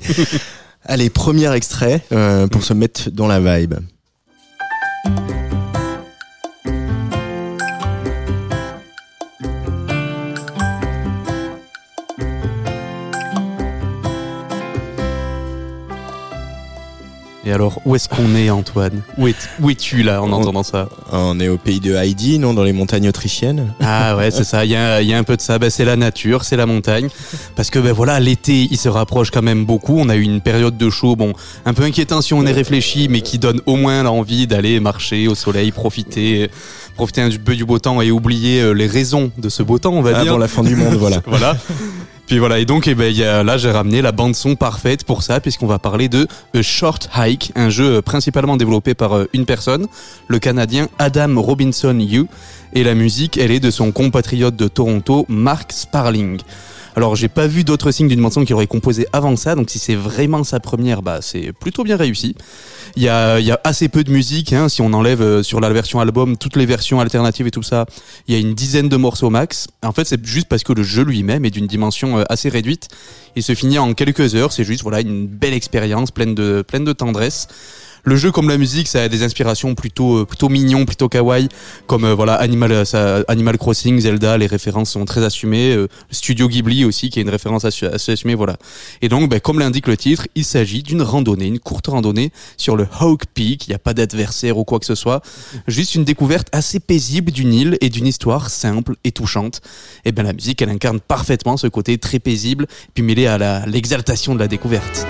Allez, 0.84 1.10
premier 1.10 1.52
extrait 1.54 2.02
euh, 2.12 2.46
pour 2.46 2.62
se 2.62 2.72
mettre 2.72 3.10
dans 3.10 3.26
la 3.26 3.40
vibe. 3.40 3.74
Et 17.46 17.52
alors, 17.52 17.80
où 17.86 17.96
est-ce 17.96 18.06
qu'on 18.06 18.34
est, 18.34 18.50
Antoine? 18.50 19.00
Où 19.16 19.26
es- 19.26 19.34
où 19.62 19.70
es-tu 19.70 20.02
là 20.02 20.22
en 20.22 20.30
entendant 20.30 20.62
ça? 20.62 20.90
On 21.10 21.40
est 21.40 21.48
au 21.48 21.56
pays 21.56 21.80
de 21.80 21.94
Heidi, 21.94 22.38
non 22.38 22.52
Dans 22.52 22.64
les 22.64 22.74
montagnes 22.74 23.08
autrichiennes 23.08 23.72
Ah 23.80 24.14
ouais, 24.18 24.30
c'est 24.30 24.44
ça. 24.44 24.66
Il 24.66 24.70
y 24.70 24.76
a, 24.76 25.00
il 25.00 25.08
y 25.08 25.14
a 25.14 25.18
un 25.18 25.22
peu 25.22 25.36
de 25.38 25.40
ça. 25.40 25.58
Ben, 25.58 25.70
c'est 25.70 25.86
la 25.86 25.96
nature, 25.96 26.44
c'est 26.44 26.56
la 26.56 26.66
montagne. 26.66 27.08
Parce 27.56 27.70
que 27.70 27.78
ben 27.78 27.92
voilà, 27.92 28.20
l'été, 28.20 28.68
il 28.70 28.76
se 28.76 28.90
rapproche 28.90 29.30
quand 29.30 29.40
même 29.40 29.64
beaucoup. 29.64 29.98
On 29.98 30.10
a 30.10 30.16
eu 30.16 30.20
une 30.22 30.42
période 30.42 30.76
de 30.76 30.90
chaud, 30.90 31.16
bon, 31.16 31.32
un 31.64 31.72
peu 31.72 31.82
inquiétant 31.84 32.20
si 32.20 32.34
on 32.34 32.44
est 32.44 32.52
réfléchi, 32.52 33.08
mais 33.08 33.22
qui 33.22 33.38
donne 33.38 33.62
au 33.64 33.76
moins 33.76 34.02
l'envie 34.02 34.46
d'aller 34.46 34.78
marcher 34.78 35.26
au 35.26 35.34
soleil, 35.34 35.70
profiter, 35.72 36.50
profiter 36.94 37.22
un 37.22 37.30
peu 37.42 37.56
du 37.56 37.64
beau 37.64 37.78
temps 37.78 38.02
et 38.02 38.10
oublier 38.10 38.60
euh, 38.60 38.72
les 38.72 38.86
raisons 38.86 39.32
de 39.38 39.48
ce 39.48 39.62
beau 39.62 39.78
temps, 39.78 39.94
on 39.94 40.02
va 40.02 40.12
dire. 40.22 40.32
Avant 40.32 40.38
la 40.38 40.48
fin 40.48 40.62
du 40.62 40.76
monde, 40.76 40.94
voilà. 40.96 41.22
voilà. 41.26 41.56
Puis 42.30 42.38
voilà, 42.38 42.60
et 42.60 42.64
donc 42.64 42.86
eh 42.86 42.94
ben, 42.94 43.12
y 43.12 43.24
a, 43.24 43.42
là 43.42 43.58
j'ai 43.58 43.72
ramené 43.72 44.02
la 44.02 44.12
bande 44.12 44.36
son 44.36 44.54
parfaite 44.54 45.02
pour 45.02 45.24
ça, 45.24 45.40
puisqu'on 45.40 45.66
va 45.66 45.80
parler 45.80 46.08
de 46.08 46.28
A 46.54 46.62
Short 46.62 47.10
Hike, 47.12 47.50
un 47.56 47.70
jeu 47.70 47.96
euh, 47.96 48.02
principalement 48.02 48.56
développé 48.56 48.94
par 48.94 49.16
euh, 49.16 49.24
une 49.32 49.44
personne, 49.44 49.88
le 50.28 50.38
Canadien 50.38 50.86
Adam 51.00 51.42
Robinson 51.42 51.98
Yu, 51.98 52.26
et 52.72 52.84
la 52.84 52.94
musique, 52.94 53.36
elle 53.36 53.50
est 53.50 53.58
de 53.58 53.72
son 53.72 53.90
compatriote 53.90 54.54
de 54.54 54.68
Toronto, 54.68 55.26
Mark 55.28 55.72
Sparling. 55.72 56.38
Alors 57.00 57.16
j'ai 57.16 57.28
pas 57.28 57.46
vu 57.46 57.64
d'autres 57.64 57.92
signes 57.92 58.08
d'une 58.08 58.30
son 58.30 58.44
qu'il 58.44 58.54
aurait 58.54 58.66
composé 58.66 59.06
avant 59.14 59.34
ça, 59.34 59.54
donc 59.54 59.70
si 59.70 59.78
c'est 59.78 59.94
vraiment 59.94 60.44
sa 60.44 60.60
première, 60.60 61.00
bah 61.00 61.20
c'est 61.22 61.50
plutôt 61.50 61.82
bien 61.82 61.96
réussi. 61.96 62.36
Il 62.94 63.02
y 63.02 63.08
a, 63.08 63.38
assez 63.64 63.88
peu 63.88 64.04
de 64.04 64.10
musique, 64.10 64.52
hein, 64.52 64.68
si 64.68 64.82
on 64.82 64.92
enlève 64.92 65.22
euh, 65.22 65.42
sur 65.42 65.60
la 65.60 65.70
version 65.70 66.00
album 66.00 66.36
toutes 66.36 66.56
les 66.56 66.66
versions 66.66 67.00
alternatives 67.00 67.46
et 67.46 67.50
tout 67.50 67.62
ça, 67.62 67.86
il 68.28 68.34
y 68.34 68.36
a 68.36 68.40
une 68.40 68.52
dizaine 68.52 68.90
de 68.90 68.96
morceaux 68.98 69.30
max. 69.30 69.68
En 69.82 69.92
fait 69.92 70.04
c'est 70.04 70.22
juste 70.26 70.46
parce 70.46 70.62
que 70.62 70.74
le 70.74 70.82
jeu 70.82 71.02
lui-même 71.02 71.46
est 71.46 71.50
d'une 71.50 71.66
dimension 71.66 72.18
euh, 72.18 72.24
assez 72.28 72.50
réduite. 72.50 72.88
Il 73.34 73.42
se 73.42 73.54
finit 73.54 73.78
en 73.78 73.94
quelques 73.94 74.34
heures, 74.34 74.52
c'est 74.52 74.64
juste 74.64 74.82
voilà 74.82 75.00
une 75.00 75.26
belle 75.26 75.54
expérience 75.54 76.10
pleine 76.10 76.34
de 76.34 76.92
tendresse. 76.92 77.48
Le 78.04 78.16
jeu 78.16 78.30
comme 78.32 78.48
la 78.48 78.58
musique, 78.58 78.88
ça 78.88 79.02
a 79.02 79.08
des 79.08 79.22
inspirations 79.22 79.74
plutôt 79.74 80.18
euh, 80.18 80.24
plutôt 80.24 80.48
mignons, 80.48 80.86
plutôt 80.86 81.08
kawaii, 81.08 81.48
comme 81.86 82.04
euh, 82.04 82.14
voilà 82.14 82.34
Animal 82.34 82.72
euh, 82.72 82.84
ça, 82.84 83.22
Animal 83.28 83.58
Crossing, 83.58 83.98
Zelda, 84.00 84.38
les 84.38 84.46
références 84.46 84.90
sont 84.90 85.04
très 85.04 85.24
assumées. 85.24 85.74
euh, 85.74 85.88
Studio 86.10 86.48
Ghibli 86.48 86.84
aussi, 86.84 87.10
qui 87.10 87.18
est 87.18 87.22
une 87.22 87.30
référence 87.30 87.64
assez 87.64 88.12
assumée, 88.12 88.34
voilà. 88.34 88.56
Et 89.02 89.08
donc, 89.08 89.28
ben, 89.28 89.40
comme 89.40 89.58
l'indique 89.58 89.86
le 89.86 89.96
titre, 89.96 90.26
il 90.34 90.44
s'agit 90.44 90.82
d'une 90.82 91.02
randonnée, 91.02 91.46
une 91.46 91.58
courte 91.58 91.88
randonnée 91.88 92.32
sur 92.56 92.76
le 92.76 92.86
Hawk 93.00 93.22
Peak. 93.34 93.66
Il 93.66 93.70
n'y 93.70 93.74
a 93.74 93.78
pas 93.78 93.94
d'adversaire 93.94 94.58
ou 94.58 94.64
quoi 94.64 94.78
que 94.78 94.86
ce 94.86 94.94
soit, 94.94 95.22
juste 95.66 95.94
une 95.94 96.04
découverte 96.04 96.48
assez 96.52 96.80
paisible 96.80 97.30
d'une 97.32 97.52
île 97.52 97.78
et 97.80 97.90
d'une 97.90 98.06
histoire 98.06 98.50
simple 98.50 98.96
et 99.04 99.12
touchante. 99.12 99.60
Et 100.04 100.12
ben 100.12 100.22
la 100.22 100.32
musique, 100.32 100.62
elle 100.62 100.70
incarne 100.70 101.00
parfaitement 101.00 101.56
ce 101.56 101.66
côté 101.66 101.98
très 101.98 102.18
paisible, 102.18 102.66
puis 102.94 103.02
mêlé 103.02 103.26
à 103.26 103.66
l'exaltation 103.66 104.34
de 104.34 104.40
la 104.40 104.48
découverte. 104.48 105.06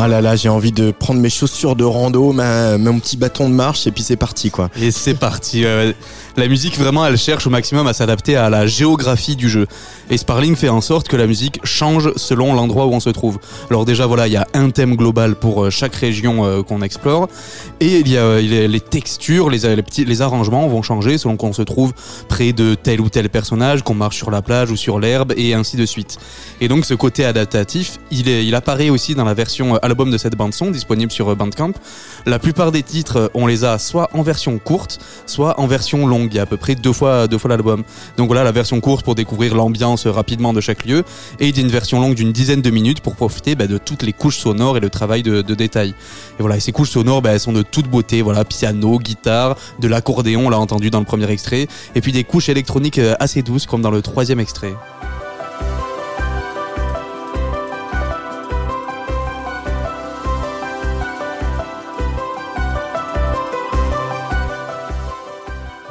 Ah 0.00 0.06
là 0.06 0.20
là, 0.20 0.36
j'ai 0.36 0.48
envie 0.48 0.70
de 0.70 0.92
prendre 0.92 1.20
mes 1.20 1.28
chaussures 1.28 1.74
de 1.74 1.82
rando, 1.82 2.32
ma, 2.32 2.78
mon 2.78 3.00
petit 3.00 3.16
bâton 3.16 3.48
de 3.48 3.54
marche, 3.54 3.88
et 3.88 3.90
puis 3.90 4.04
c'est 4.04 4.16
parti, 4.16 4.48
quoi. 4.48 4.70
Et 4.80 4.92
c'est 4.92 5.14
parti. 5.14 5.64
La 6.38 6.46
musique, 6.46 6.78
vraiment, 6.78 7.04
elle 7.04 7.18
cherche 7.18 7.48
au 7.48 7.50
maximum 7.50 7.88
à 7.88 7.92
s'adapter 7.92 8.36
à 8.36 8.48
la 8.48 8.66
géographie 8.66 9.34
du 9.34 9.48
jeu. 9.48 9.66
Et 10.08 10.16
Sparling 10.16 10.54
fait 10.54 10.68
en 10.68 10.80
sorte 10.80 11.08
que 11.08 11.16
la 11.16 11.26
musique 11.26 11.58
change 11.64 12.12
selon 12.14 12.54
l'endroit 12.54 12.86
où 12.86 12.92
on 12.92 13.00
se 13.00 13.10
trouve. 13.10 13.38
Alors 13.70 13.84
déjà, 13.84 14.06
voilà, 14.06 14.28
il 14.28 14.32
y 14.32 14.36
a 14.36 14.46
un 14.54 14.70
thème 14.70 14.94
global 14.94 15.34
pour 15.34 15.64
euh, 15.64 15.70
chaque 15.70 15.96
région 15.96 16.44
euh, 16.44 16.62
qu'on 16.62 16.80
explore. 16.80 17.28
Et 17.80 17.98
il 17.98 18.08
y 18.08 18.16
a 18.16 18.22
euh, 18.22 18.40
les 18.68 18.80
textures, 18.80 19.50
les, 19.50 19.58
petits, 19.82 20.04
les 20.04 20.22
arrangements 20.22 20.68
vont 20.68 20.80
changer 20.82 21.18
selon 21.18 21.36
qu'on 21.36 21.52
se 21.52 21.62
trouve 21.62 21.92
près 22.28 22.52
de 22.52 22.76
tel 22.76 23.00
ou 23.00 23.08
tel 23.08 23.28
personnage, 23.30 23.82
qu'on 23.82 23.94
marche 23.94 24.16
sur 24.16 24.30
la 24.30 24.40
plage 24.40 24.70
ou 24.70 24.76
sur 24.76 25.00
l'herbe, 25.00 25.34
et 25.36 25.54
ainsi 25.54 25.76
de 25.76 25.86
suite. 25.86 26.18
Et 26.60 26.68
donc, 26.68 26.84
ce 26.84 26.94
côté 26.94 27.24
adaptatif, 27.24 27.98
il, 28.12 28.54
apparaît 28.54 28.90
aussi 28.90 29.16
dans 29.16 29.24
la 29.24 29.34
version 29.34 29.76
album 29.76 30.12
de 30.12 30.18
cette 30.18 30.36
bande-son, 30.36 30.70
disponible 30.70 31.10
sur 31.10 31.34
Bandcamp. 31.34 31.72
La 32.26 32.38
plupart 32.38 32.70
des 32.70 32.84
titres, 32.84 33.30
on 33.34 33.46
les 33.46 33.64
a 33.64 33.78
soit 33.78 34.08
en 34.12 34.22
version 34.22 34.58
courte, 34.58 35.00
soit 35.26 35.58
en 35.58 35.66
version 35.66 36.06
longue. 36.06 36.27
Il 36.32 36.36
y 36.36 36.38
a 36.38 36.42
à 36.42 36.46
peu 36.46 36.56
près 36.56 36.74
deux 36.74 36.92
fois, 36.92 37.26
deux 37.26 37.38
fois 37.38 37.50
l'album. 37.50 37.82
Donc 38.16 38.28
voilà, 38.28 38.44
la 38.44 38.52
version 38.52 38.80
courte 38.80 39.04
pour 39.04 39.14
découvrir 39.14 39.54
l'ambiance 39.54 40.06
rapidement 40.06 40.52
de 40.52 40.60
chaque 40.60 40.84
lieu, 40.84 41.04
et 41.40 41.48
une 41.48 41.68
version 41.68 42.00
longue 42.00 42.14
d'une 42.14 42.32
dizaine 42.32 42.62
de 42.62 42.70
minutes 42.70 43.00
pour 43.00 43.16
profiter 43.16 43.54
bah, 43.54 43.66
de 43.66 43.78
toutes 43.78 44.02
les 44.02 44.12
couches 44.12 44.38
sonores 44.38 44.76
et 44.76 44.80
le 44.80 44.90
travail 44.90 45.22
de, 45.22 45.42
détail. 45.42 45.90
Et 46.38 46.42
voilà, 46.42 46.60
ces 46.60 46.72
couches 46.72 46.90
sonores, 46.90 47.22
bah, 47.22 47.32
elles 47.32 47.40
sont 47.40 47.52
de 47.52 47.62
toute 47.62 47.88
beauté. 47.88 48.22
Voilà, 48.22 48.44
piano, 48.44 48.98
guitare, 48.98 49.56
de 49.80 49.88
l'accordéon, 49.88 50.46
on 50.46 50.50
l'a 50.50 50.58
entendu 50.58 50.90
dans 50.90 51.00
le 51.00 51.04
premier 51.04 51.30
extrait, 51.30 51.66
et 51.94 52.00
puis 52.00 52.12
des 52.12 52.24
couches 52.24 52.48
électroniques 52.48 52.98
euh, 52.98 53.14
assez 53.20 53.42
douces 53.42 53.66
comme 53.66 53.82
dans 53.82 53.90
le 53.90 54.02
troisième 54.02 54.40
extrait. 54.40 54.74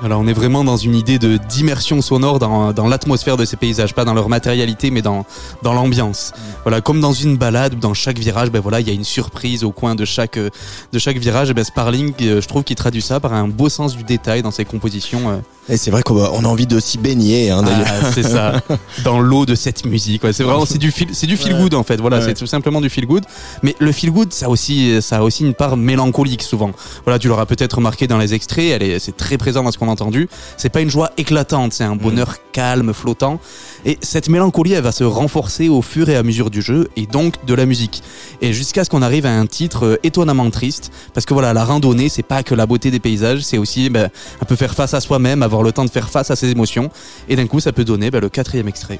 Voilà, 0.08 0.22
on 0.24 0.26
est 0.26 0.32
vraiment 0.32 0.64
dans 0.64 0.78
une 0.78 0.96
idée 0.96 1.20
de 1.20 1.36
d'immersion 1.50 2.02
sonore 2.02 2.40
dans, 2.40 2.72
dans 2.72 2.88
l'atmosphère 2.88 3.36
de 3.36 3.44
ces 3.44 3.58
paysages, 3.58 3.94
pas 3.94 4.06
dans 4.06 4.14
leur 4.14 4.30
matérialité, 4.30 4.90
mais 4.90 5.02
dans 5.02 5.26
dans 5.64 5.74
l'ambiance. 5.74 6.32
Voilà, 6.64 6.80
comme 6.80 7.02
dans 7.02 7.12
une 7.12 7.36
balade 7.36 7.74
où 7.74 7.78
dans 7.78 7.94
chaque 7.94 8.18
virage, 8.18 8.50
ben 8.50 8.62
voilà, 8.62 8.80
il 8.80 8.88
y 8.88 8.90
a 8.90 8.94
une 8.94 9.04
surprise 9.04 9.66
au 9.66 9.72
coin 9.72 9.96
de 9.96 10.06
chaque 10.06 10.40
de 10.40 10.98
chaque 10.98 11.18
virage. 11.18 11.50
Et 11.50 11.54
ben 11.54 11.66
Sparling, 11.66 12.14
euh, 12.22 12.40
je 12.40 12.48
trouve 12.48 12.64
qu'il 12.64 12.78
traduit 12.78 13.02
ça 13.02 13.20
par 13.20 13.34
un 13.34 13.50
beau 13.50 13.68
sens 13.68 13.98
du 13.98 14.04
détail 14.06 14.42
dans 14.44 14.52
ses 14.52 14.64
compositions. 14.64 15.30
euh. 15.30 15.40
Et 15.70 15.76
c'est 15.76 15.92
vrai 15.92 16.02
qu'on 16.02 16.24
a 16.24 16.48
envie 16.48 16.66
de 16.68 16.80
s'y 16.80 16.98
baigner, 16.98 17.52
hein, 17.52 17.62
d'ailleurs. 17.62 17.88
Ah, 18.02 18.12
c'est 18.16 18.24
ça, 18.24 18.62
dans 19.04 19.20
l'eau 19.20 19.46
de 19.46 19.54
cette 19.56 19.86
musique. 19.86 20.24
ouais. 20.24 20.32
C'est 20.32 20.44
vraiment 20.44 20.66
c'est 20.66 20.78
du 20.78 20.92
feel, 20.92 21.10
c'est 21.12 21.28
du 21.28 21.36
feel 21.36 21.58
good 21.58 21.74
en 21.74 21.84
fait. 21.84 21.98
Voilà, 22.00 22.20
Ouais. 22.20 22.24
c'est 22.28 22.34
tout 22.36 22.48
simplement 22.48 22.80
du 22.80 22.90
feel 22.90 23.06
good. 23.06 23.26
Mais 23.64 23.76
le 23.80 23.92
feel 23.92 24.12
good, 24.12 24.32
ça 24.32 24.48
aussi 24.48 25.02
ça 25.02 25.18
a 25.18 25.22
aussi 25.24 25.44
une 25.44 25.54
part 25.54 25.76
mélancolique 25.76 26.44
souvent. 26.44 26.72
Voilà, 27.04 27.20
tu 27.20 27.28
l'auras 27.28 27.46
peut-être 27.46 27.74
remarqué 27.74 28.08
dans 28.08 28.18
les 28.18 28.34
extraits. 28.34 28.72
Elle 28.72 28.84
est 28.84 29.00
c'est 29.00 29.18
très 29.18 29.38
présent 29.38 29.62
dans 29.62 29.72
ce 29.74 29.78
qu'on 29.78 29.90
entend 29.90 29.97
entendu, 29.98 30.30
c'est 30.58 30.70
pas 30.70 30.82
une 30.82 30.90
joie 30.90 31.12
éclatante, 31.18 31.74
c'est 31.74 31.84
un 31.84 31.96
bonheur 31.96 32.36
calme, 32.52 32.94
flottant. 32.94 33.40
Et 33.86 33.98
cette 34.02 34.30
mélancolie, 34.30 34.74
elle 34.74 34.84
va 34.84 34.92
se 34.92 35.04
renforcer 35.04 35.70
au 35.70 35.82
fur 35.82 36.10
et 36.10 36.16
à 36.16 36.24
mesure 36.24 36.50
du 36.50 36.62
jeu 36.62 36.90
et 36.96 37.06
donc 37.08 37.46
de 37.46 37.54
la 37.54 37.66
musique. 37.66 38.04
Et 38.42 38.54
jusqu'à 38.54 38.84
ce 38.84 38.90
qu'on 38.90 39.02
arrive 39.02 39.26
à 39.26 39.32
un 39.32 39.46
titre 39.48 39.86
euh, 39.86 39.98
étonnamment 40.04 40.50
triste, 40.50 40.92
parce 41.14 41.26
que 41.26 41.34
voilà, 41.34 41.54
la 41.54 41.66
randonnée, 41.66 42.10
c'est 42.10 42.24
pas 42.24 42.44
que 42.44 42.56
la 42.56 42.66
beauté 42.66 42.92
des 42.92 43.00
paysages, 43.00 43.42
c'est 43.42 43.58
aussi 43.58 43.90
ben, 43.90 44.10
un 44.42 44.46
peu 44.46 44.56
faire 44.56 44.74
face 44.74 44.94
à 44.94 45.02
soi-même, 45.02 45.42
avoir 45.44 45.64
le 45.64 45.72
temps 45.72 45.86
de 45.86 45.90
faire 45.90 46.10
face 46.10 46.32
à 46.32 46.36
ses 46.36 46.50
émotions. 46.50 46.90
Et 47.28 47.36
d'un 47.36 47.48
coup, 47.48 47.60
ça 47.60 47.72
peut 47.72 47.86
donner 47.86 48.12
ben, 48.12 48.22
le 48.22 48.30
quatrième 48.30 48.68
extrait. 48.68 49.00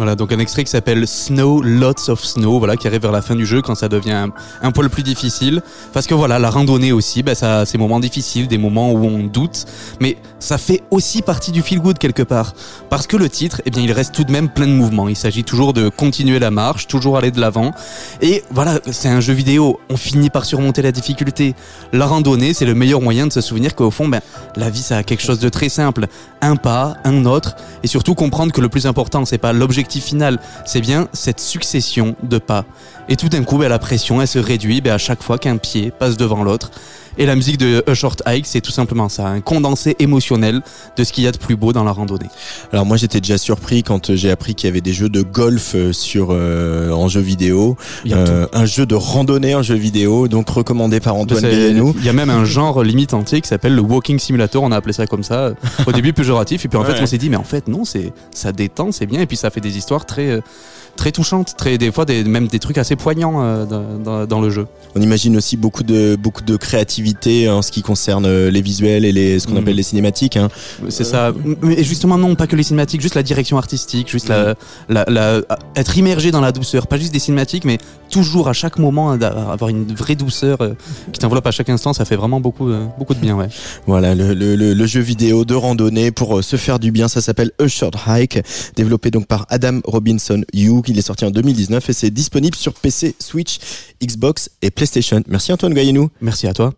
Voilà, 0.00 0.16
donc 0.16 0.32
un 0.32 0.38
extrait 0.38 0.64
qui 0.64 0.70
s'appelle 0.70 1.06
Snow, 1.06 1.60
Lots 1.60 2.08
of 2.08 2.24
Snow, 2.24 2.58
voilà, 2.58 2.78
qui 2.78 2.86
arrive 2.86 3.02
vers 3.02 3.12
la 3.12 3.20
fin 3.20 3.34
du 3.34 3.44
jeu 3.44 3.60
quand 3.60 3.74
ça 3.74 3.90
devient 3.90 4.12
un, 4.12 4.32
un 4.62 4.72
poil 4.72 4.88
plus 4.88 5.02
difficile. 5.02 5.60
Parce 5.92 6.06
que 6.06 6.14
voilà, 6.14 6.38
la 6.38 6.48
randonnée 6.48 6.90
aussi, 6.90 7.22
bah, 7.22 7.34
ça, 7.34 7.66
ces 7.66 7.76
moments 7.76 8.00
difficiles, 8.00 8.48
des 8.48 8.56
moments 8.56 8.92
où 8.92 9.04
on 9.04 9.24
doute, 9.24 9.66
mais 10.00 10.16
ça 10.40 10.58
fait 10.58 10.82
aussi 10.90 11.22
partie 11.22 11.52
du 11.52 11.62
feel 11.62 11.80
good 11.80 11.98
quelque 11.98 12.22
part. 12.22 12.54
Parce 12.88 13.06
que 13.06 13.16
le 13.16 13.28
titre, 13.28 13.62
eh 13.66 13.70
bien, 13.70 13.82
il 13.82 13.92
reste 13.92 14.12
tout 14.12 14.24
de 14.24 14.32
même 14.32 14.48
plein 14.48 14.66
de 14.66 14.72
mouvements. 14.72 15.08
Il 15.08 15.16
s'agit 15.16 15.44
toujours 15.44 15.72
de 15.72 15.88
continuer 15.88 16.38
la 16.38 16.50
marche, 16.50 16.86
toujours 16.86 17.16
aller 17.16 17.30
de 17.30 17.40
l'avant. 17.40 17.72
Et 18.20 18.42
voilà, 18.50 18.80
c'est 18.90 19.08
un 19.08 19.20
jeu 19.20 19.34
vidéo. 19.34 19.78
On 19.90 19.96
finit 19.96 20.30
par 20.30 20.44
surmonter 20.44 20.82
la 20.82 20.92
difficulté. 20.92 21.54
La 21.92 22.06
randonnée, 22.06 22.54
c'est 22.54 22.64
le 22.64 22.74
meilleur 22.74 23.00
moyen 23.00 23.26
de 23.26 23.32
se 23.32 23.40
souvenir 23.40 23.74
qu'au 23.74 23.90
fond, 23.90 24.08
ben, 24.08 24.20
la 24.56 24.70
vie, 24.70 24.82
ça 24.82 24.96
a 24.96 25.02
quelque 25.02 25.22
chose 25.22 25.38
de 25.38 25.48
très 25.48 25.68
simple. 25.68 26.06
Un 26.40 26.56
pas, 26.56 26.94
un 27.04 27.26
autre, 27.26 27.54
et 27.82 27.86
surtout 27.86 28.14
comprendre 28.14 28.52
que 28.52 28.60
le 28.60 28.70
plus 28.70 28.86
important, 28.86 29.24
c'est 29.26 29.38
pas 29.38 29.52
l'objectif 29.52 30.04
final, 30.04 30.40
c'est 30.64 30.80
bien 30.80 31.08
cette 31.12 31.40
succession 31.40 32.16
de 32.22 32.38
pas. 32.38 32.64
Et 33.08 33.16
tout 33.16 33.28
d'un 33.28 33.44
coup, 33.44 33.58
ben, 33.58 33.68
la 33.68 33.78
pression, 33.78 34.22
elle 34.22 34.28
se 34.28 34.38
réduit 34.38 34.80
ben, 34.80 34.94
à 34.94 34.98
chaque 34.98 35.22
fois 35.22 35.36
qu'un 35.36 35.58
pied 35.58 35.90
passe 35.90 36.16
devant 36.16 36.42
l'autre. 36.42 36.70
Et 37.20 37.26
la 37.26 37.36
musique 37.36 37.58
de 37.58 37.84
A 37.86 37.92
Short 37.92 38.22
Hike, 38.24 38.46
c'est 38.46 38.62
tout 38.62 38.70
simplement 38.70 39.10
ça, 39.10 39.28
un 39.28 39.42
condensé 39.42 39.94
émotionnel 39.98 40.62
de 40.96 41.04
ce 41.04 41.12
qu'il 41.12 41.22
y 41.22 41.26
a 41.26 41.32
de 41.32 41.36
plus 41.36 41.54
beau 41.54 41.74
dans 41.74 41.84
la 41.84 41.92
randonnée. 41.92 42.30
Alors 42.72 42.86
moi 42.86 42.96
j'étais 42.96 43.20
déjà 43.20 43.36
surpris 43.36 43.82
quand 43.82 44.14
j'ai 44.16 44.30
appris 44.30 44.54
qu'il 44.54 44.68
y 44.68 44.70
avait 44.70 44.80
des 44.80 44.94
jeux 44.94 45.10
de 45.10 45.20
golf 45.20 45.74
euh, 45.74 45.92
sur 45.92 46.28
euh, 46.30 46.90
en 46.92 47.08
jeu 47.08 47.20
vidéo, 47.20 47.76
euh, 48.10 48.46
un 48.54 48.64
jeu 48.64 48.86
de 48.86 48.94
randonnée 48.94 49.54
en 49.54 49.60
jeu 49.60 49.74
vidéo, 49.74 50.28
donc 50.28 50.48
recommandé 50.48 50.98
par 50.98 51.14
Antoine 51.14 51.42
Guérenou. 51.42 51.94
Il 51.98 52.06
y 52.06 52.08
a 52.08 52.14
même 52.14 52.30
un 52.30 52.46
genre 52.46 52.82
limite 52.82 53.12
entier 53.12 53.42
qui 53.42 53.48
s'appelle 53.48 53.74
le 53.74 53.82
walking 53.82 54.18
simulator, 54.18 54.62
on 54.62 54.72
a 54.72 54.76
appelé 54.76 54.94
ça 54.94 55.06
comme 55.06 55.22
ça. 55.22 55.52
Au 55.86 55.92
début 55.92 56.14
péjoratif, 56.14 56.64
et 56.64 56.68
puis 56.68 56.78
en 56.78 56.84
fait 56.84 57.02
on 57.02 57.06
s'est 57.06 57.18
dit 57.18 57.28
mais 57.28 57.36
en 57.36 57.44
fait 57.44 57.68
non, 57.68 57.84
c'est 57.84 58.14
ça 58.34 58.50
détend, 58.52 58.92
c'est 58.92 59.04
bien, 59.04 59.20
et 59.20 59.26
puis 59.26 59.36
ça 59.36 59.50
fait 59.50 59.60
des 59.60 59.76
histoires 59.76 60.06
très 60.06 60.40
très 61.00 61.12
touchantes, 61.12 61.54
très 61.56 61.78
des 61.78 61.90
fois 61.90 62.04
des, 62.04 62.24
même 62.24 62.46
des 62.46 62.58
trucs 62.58 62.76
assez 62.76 62.94
poignants 62.94 63.42
euh, 63.42 63.64
dans, 63.64 64.26
dans, 64.26 64.40
le 64.42 64.50
jeu. 64.50 64.66
On 64.94 65.00
imagine 65.00 65.34
aussi 65.34 65.56
beaucoup 65.56 65.82
de 65.82 66.14
beaucoup 66.14 66.42
de 66.42 66.56
créativité 66.56 67.48
en 67.48 67.62
ce 67.62 67.72
qui 67.72 67.80
concerne 67.80 68.26
euh, 68.26 68.50
les 68.50 68.60
visuels 68.60 69.06
et 69.06 69.12
les 69.12 69.38
ce 69.38 69.46
qu'on 69.46 69.54
mm. 69.54 69.58
appelle 69.58 69.76
les 69.76 69.82
cinématiques. 69.82 70.36
Hein. 70.36 70.48
C'est 70.90 71.04
ça. 71.04 71.32
Mais 71.62 71.82
justement 71.82 72.18
non, 72.18 72.34
pas 72.34 72.46
que 72.46 72.54
les 72.54 72.64
cinématiques, 72.64 73.00
juste 73.00 73.14
la 73.14 73.22
direction 73.22 73.56
artistique, 73.56 74.10
juste 74.10 74.28
la, 74.28 74.56
la, 74.90 75.06
la, 75.08 75.40
être 75.74 75.96
immergé 75.96 76.32
dans 76.32 76.42
la 76.42 76.52
douceur, 76.52 76.86
pas 76.86 76.98
juste 76.98 77.14
des 77.14 77.18
cinématiques, 77.18 77.64
mais 77.64 77.78
toujours 78.10 78.48
à 78.48 78.52
chaque 78.52 78.78
moment 78.78 79.12
avoir 79.12 79.70
une 79.70 79.94
vraie 79.94 80.16
douceur 80.16 80.60
euh, 80.60 80.74
qui 81.14 81.20
t'enveloppe 81.20 81.46
à 81.46 81.50
chaque 81.50 81.70
instant, 81.70 81.94
ça 81.94 82.04
fait 82.04 82.16
vraiment 82.16 82.40
beaucoup 82.40 82.70
beaucoup 82.98 83.14
de 83.14 83.20
bien. 83.20 83.36
Ouais. 83.36 83.48
Voilà 83.86 84.14
le, 84.14 84.34
le, 84.34 84.54
le, 84.54 84.86
jeu 84.86 85.00
vidéo 85.00 85.46
de 85.46 85.54
randonnée 85.54 86.10
pour 86.10 86.44
se 86.44 86.56
faire 86.56 86.78
du 86.78 86.92
bien, 86.92 87.08
ça 87.08 87.22
s'appelle 87.22 87.52
A 87.58 87.68
Short 87.68 87.96
Hike, 88.06 88.42
développé 88.76 89.10
donc 89.10 89.26
par 89.26 89.46
Adam 89.48 89.80
Robinson 89.84 90.42
You 90.52 90.82
il 90.90 90.98
est 90.98 91.02
sorti 91.02 91.24
en 91.24 91.30
2019 91.30 91.88
et 91.88 91.92
c'est 91.92 92.10
disponible 92.10 92.56
sur 92.56 92.74
PC, 92.74 93.14
Switch, 93.18 93.58
Xbox 94.02 94.50
et 94.60 94.70
PlayStation. 94.70 95.22
Merci 95.28 95.52
Antoine 95.52 95.72
Gaillenou. 95.72 96.10
Merci 96.20 96.46
à 96.46 96.52
toi. 96.52 96.74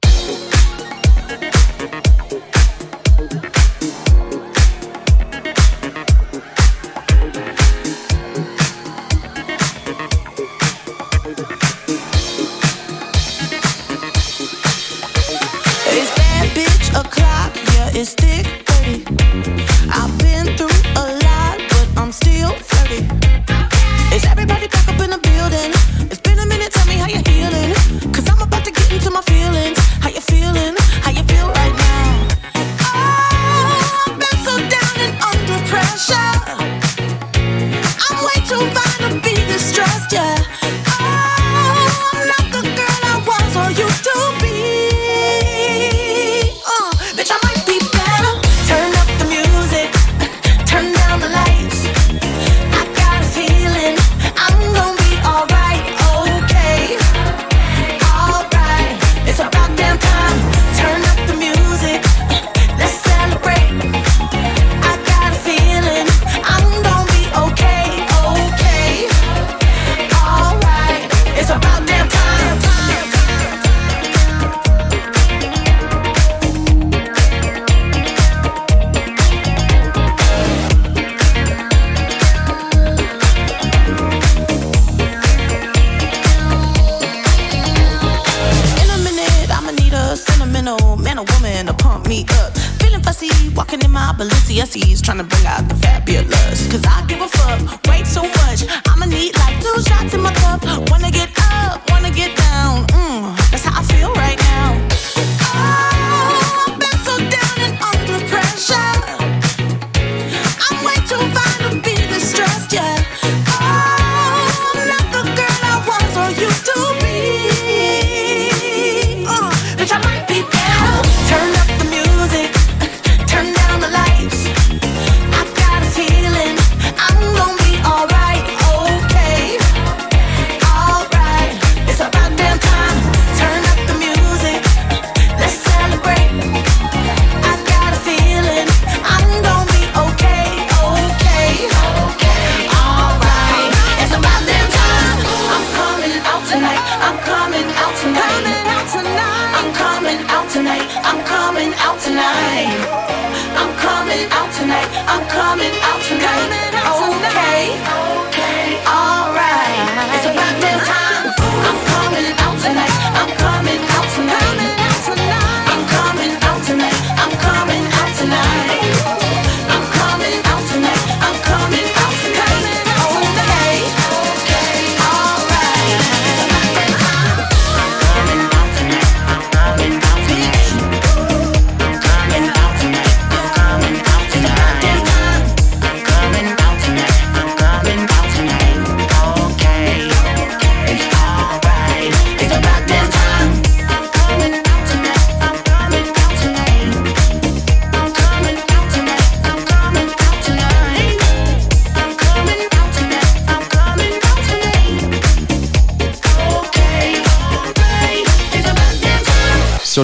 Is 24.13 24.27
everybody 24.27 24.69
back 24.69 24.87
up 24.89 25.01
in 25.01 25.09
the 25.09 25.19
building? 25.19 25.73
It's 26.11 26.21
been 26.21 26.39
a 26.39 26.45
minute, 26.45 26.71
tell 26.71 26.87
me 26.87 26.97
how 26.97 27.09
you're 27.09 27.27
healing. 27.27 27.73
Cause 28.13 28.29
I'm 28.29 28.43
about 28.43 28.63
to 28.67 28.71
get 28.71 28.93
into 28.93 29.11
my 29.11 29.23
feelings. 29.23 29.82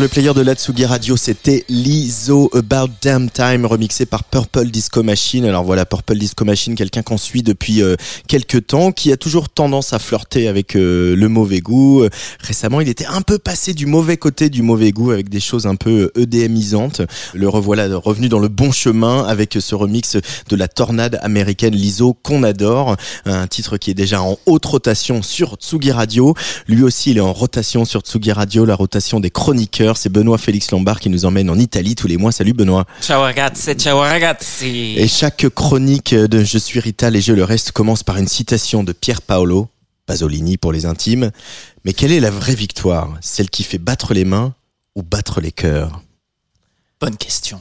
Le 0.00 0.06
player 0.06 0.32
de 0.32 0.42
l'Atsugi 0.42 0.84
Radio, 0.84 1.16
c'était 1.16 1.64
Lizo 1.68 2.50
About 2.54 2.92
Damn 3.02 3.28
Time, 3.30 3.66
remixé 3.66 4.06
par 4.06 4.22
Purple 4.22 4.66
Disco 4.66 5.02
Machine. 5.02 5.44
Alors 5.44 5.64
voilà, 5.64 5.86
Purple 5.86 6.16
Disco 6.16 6.44
Machine, 6.44 6.76
quelqu'un 6.76 7.02
qu'on 7.02 7.18
suit 7.18 7.42
depuis 7.42 7.82
euh, 7.82 7.96
quelques 8.28 8.68
temps, 8.68 8.92
qui 8.92 9.10
a 9.10 9.16
toujours 9.16 9.48
tendance 9.48 9.92
à 9.92 9.98
flirter 9.98 10.46
avec 10.46 10.76
euh, 10.76 11.16
le 11.16 11.28
mauvais 11.28 11.60
goût. 11.60 12.02
Euh, 12.02 12.10
récemment, 12.38 12.80
il 12.80 12.88
était 12.88 13.06
un 13.06 13.22
peu 13.22 13.38
passé 13.38 13.74
du 13.74 13.86
mauvais 13.86 14.16
côté 14.18 14.50
du 14.50 14.62
mauvais 14.62 14.92
goût, 14.92 15.10
avec 15.10 15.30
des 15.30 15.40
choses 15.40 15.66
un 15.66 15.74
peu 15.74 16.12
EDMisantes. 16.14 17.02
Le 17.34 17.48
revoilà 17.48 17.88
revenu 17.96 18.28
dans 18.28 18.38
le 18.38 18.48
bon 18.48 18.70
chemin 18.70 19.24
avec 19.24 19.56
ce 19.58 19.74
remix 19.74 20.16
de 20.48 20.56
la 20.56 20.68
tornade 20.68 21.18
américaine 21.22 21.74
Lizo 21.74 22.14
qu'on 22.22 22.44
adore. 22.44 22.96
Un 23.24 23.48
titre 23.48 23.78
qui 23.78 23.90
est 23.90 23.94
déjà 23.94 24.22
en 24.22 24.38
haute 24.46 24.66
rotation 24.66 25.22
sur 25.22 25.56
Tsugi 25.56 25.90
Radio. 25.90 26.34
Lui 26.68 26.84
aussi, 26.84 27.10
il 27.10 27.16
est 27.16 27.20
en 27.20 27.32
rotation 27.32 27.84
sur 27.84 28.02
Tsugi 28.02 28.30
Radio, 28.30 28.64
la 28.64 28.76
rotation 28.76 29.18
des 29.18 29.30
chroniqueurs. 29.30 29.87
C'est 29.96 30.08
Benoît 30.08 30.38
Félix 30.38 30.70
Lombard 30.70 31.00
qui 31.00 31.08
nous 31.08 31.24
emmène 31.24 31.50
en 31.50 31.58
Italie 31.58 31.94
tous 31.94 32.06
les 32.06 32.16
mois. 32.16 32.32
Salut 32.32 32.52
Benoît. 32.52 32.84
Ciao 33.00 33.22
ragazzi, 33.22 33.74
ciao 33.74 33.98
ragazzi. 33.98 34.94
Et 34.98 35.08
chaque 35.08 35.48
chronique 35.50 36.14
de 36.14 36.44
Je 36.44 36.58
suis 36.58 36.80
Rital 36.80 37.16
et 37.16 37.20
je 37.20 37.32
le 37.32 37.44
reste 37.44 37.72
commence 37.72 38.02
par 38.02 38.16
une 38.16 38.28
citation 38.28 38.84
de 38.84 38.92
Pier 38.92 39.14
Paolo, 39.26 39.68
Pasolini 40.06 40.56
pour 40.56 40.72
les 40.72 40.86
intimes. 40.86 41.30
Mais 41.84 41.92
quelle 41.92 42.12
est 42.12 42.20
la 42.20 42.30
vraie 42.30 42.54
victoire? 42.54 43.16
Celle 43.20 43.50
qui 43.50 43.64
fait 43.64 43.78
battre 43.78 44.14
les 44.14 44.24
mains 44.24 44.54
ou 44.94 45.02
battre 45.02 45.40
les 45.40 45.52
cœurs? 45.52 46.02
Bonne 47.00 47.16
question. 47.16 47.60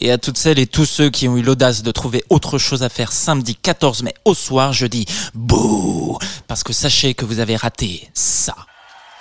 Et 0.00 0.10
à 0.12 0.18
toutes 0.18 0.38
celles 0.38 0.58
et 0.58 0.66
tous 0.66 0.86
ceux 0.86 1.10
qui 1.10 1.28
ont 1.28 1.36
eu 1.36 1.42
l'audace 1.42 1.82
de 1.82 1.90
trouver 1.90 2.24
autre 2.30 2.58
chose 2.58 2.82
à 2.82 2.88
faire 2.88 3.12
samedi 3.12 3.54
14 3.56 4.02
mai 4.04 4.14
au 4.24 4.34
soir, 4.34 4.72
je 4.72 4.86
dis 4.86 5.06
bouh 5.34 6.18
Parce 6.46 6.62
que 6.62 6.72
sachez 6.72 7.14
que 7.14 7.24
vous 7.24 7.40
avez 7.40 7.56
raté 7.56 8.08
ça. 8.14 8.54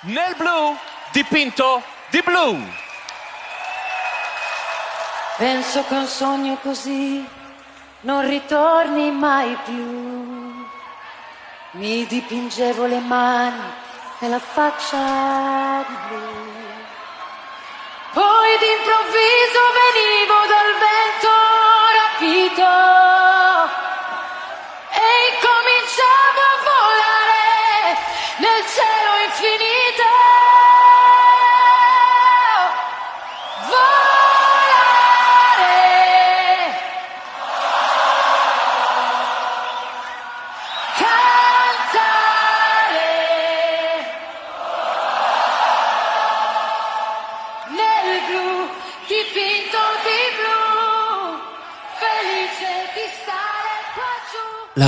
Nel 0.06 0.36
blu 0.38 0.78
dipinto 1.14 1.64
di 2.10 2.22
blu. 2.22 2.58
Penso 5.38 5.86
che 5.88 5.94
un 5.94 6.08
sogno 6.08 6.58
così 6.62 7.26
non 8.02 8.28
ritorni 8.28 9.12
mai 9.12 9.58
più. 9.66 10.66
Mi 11.72 12.06
dipingevo 12.06 12.86
le 12.86 13.00
mani 13.00 13.62
e 14.20 14.28
la 14.28 14.40
faccia 14.40 15.86
di 15.88 15.96
blu. 16.08 16.46
Poi 18.14 18.58
d'improvviso 18.58 19.62
venivo 19.78 20.34
dal 20.48 20.72
vento 20.86 21.34
rapito 22.00 22.97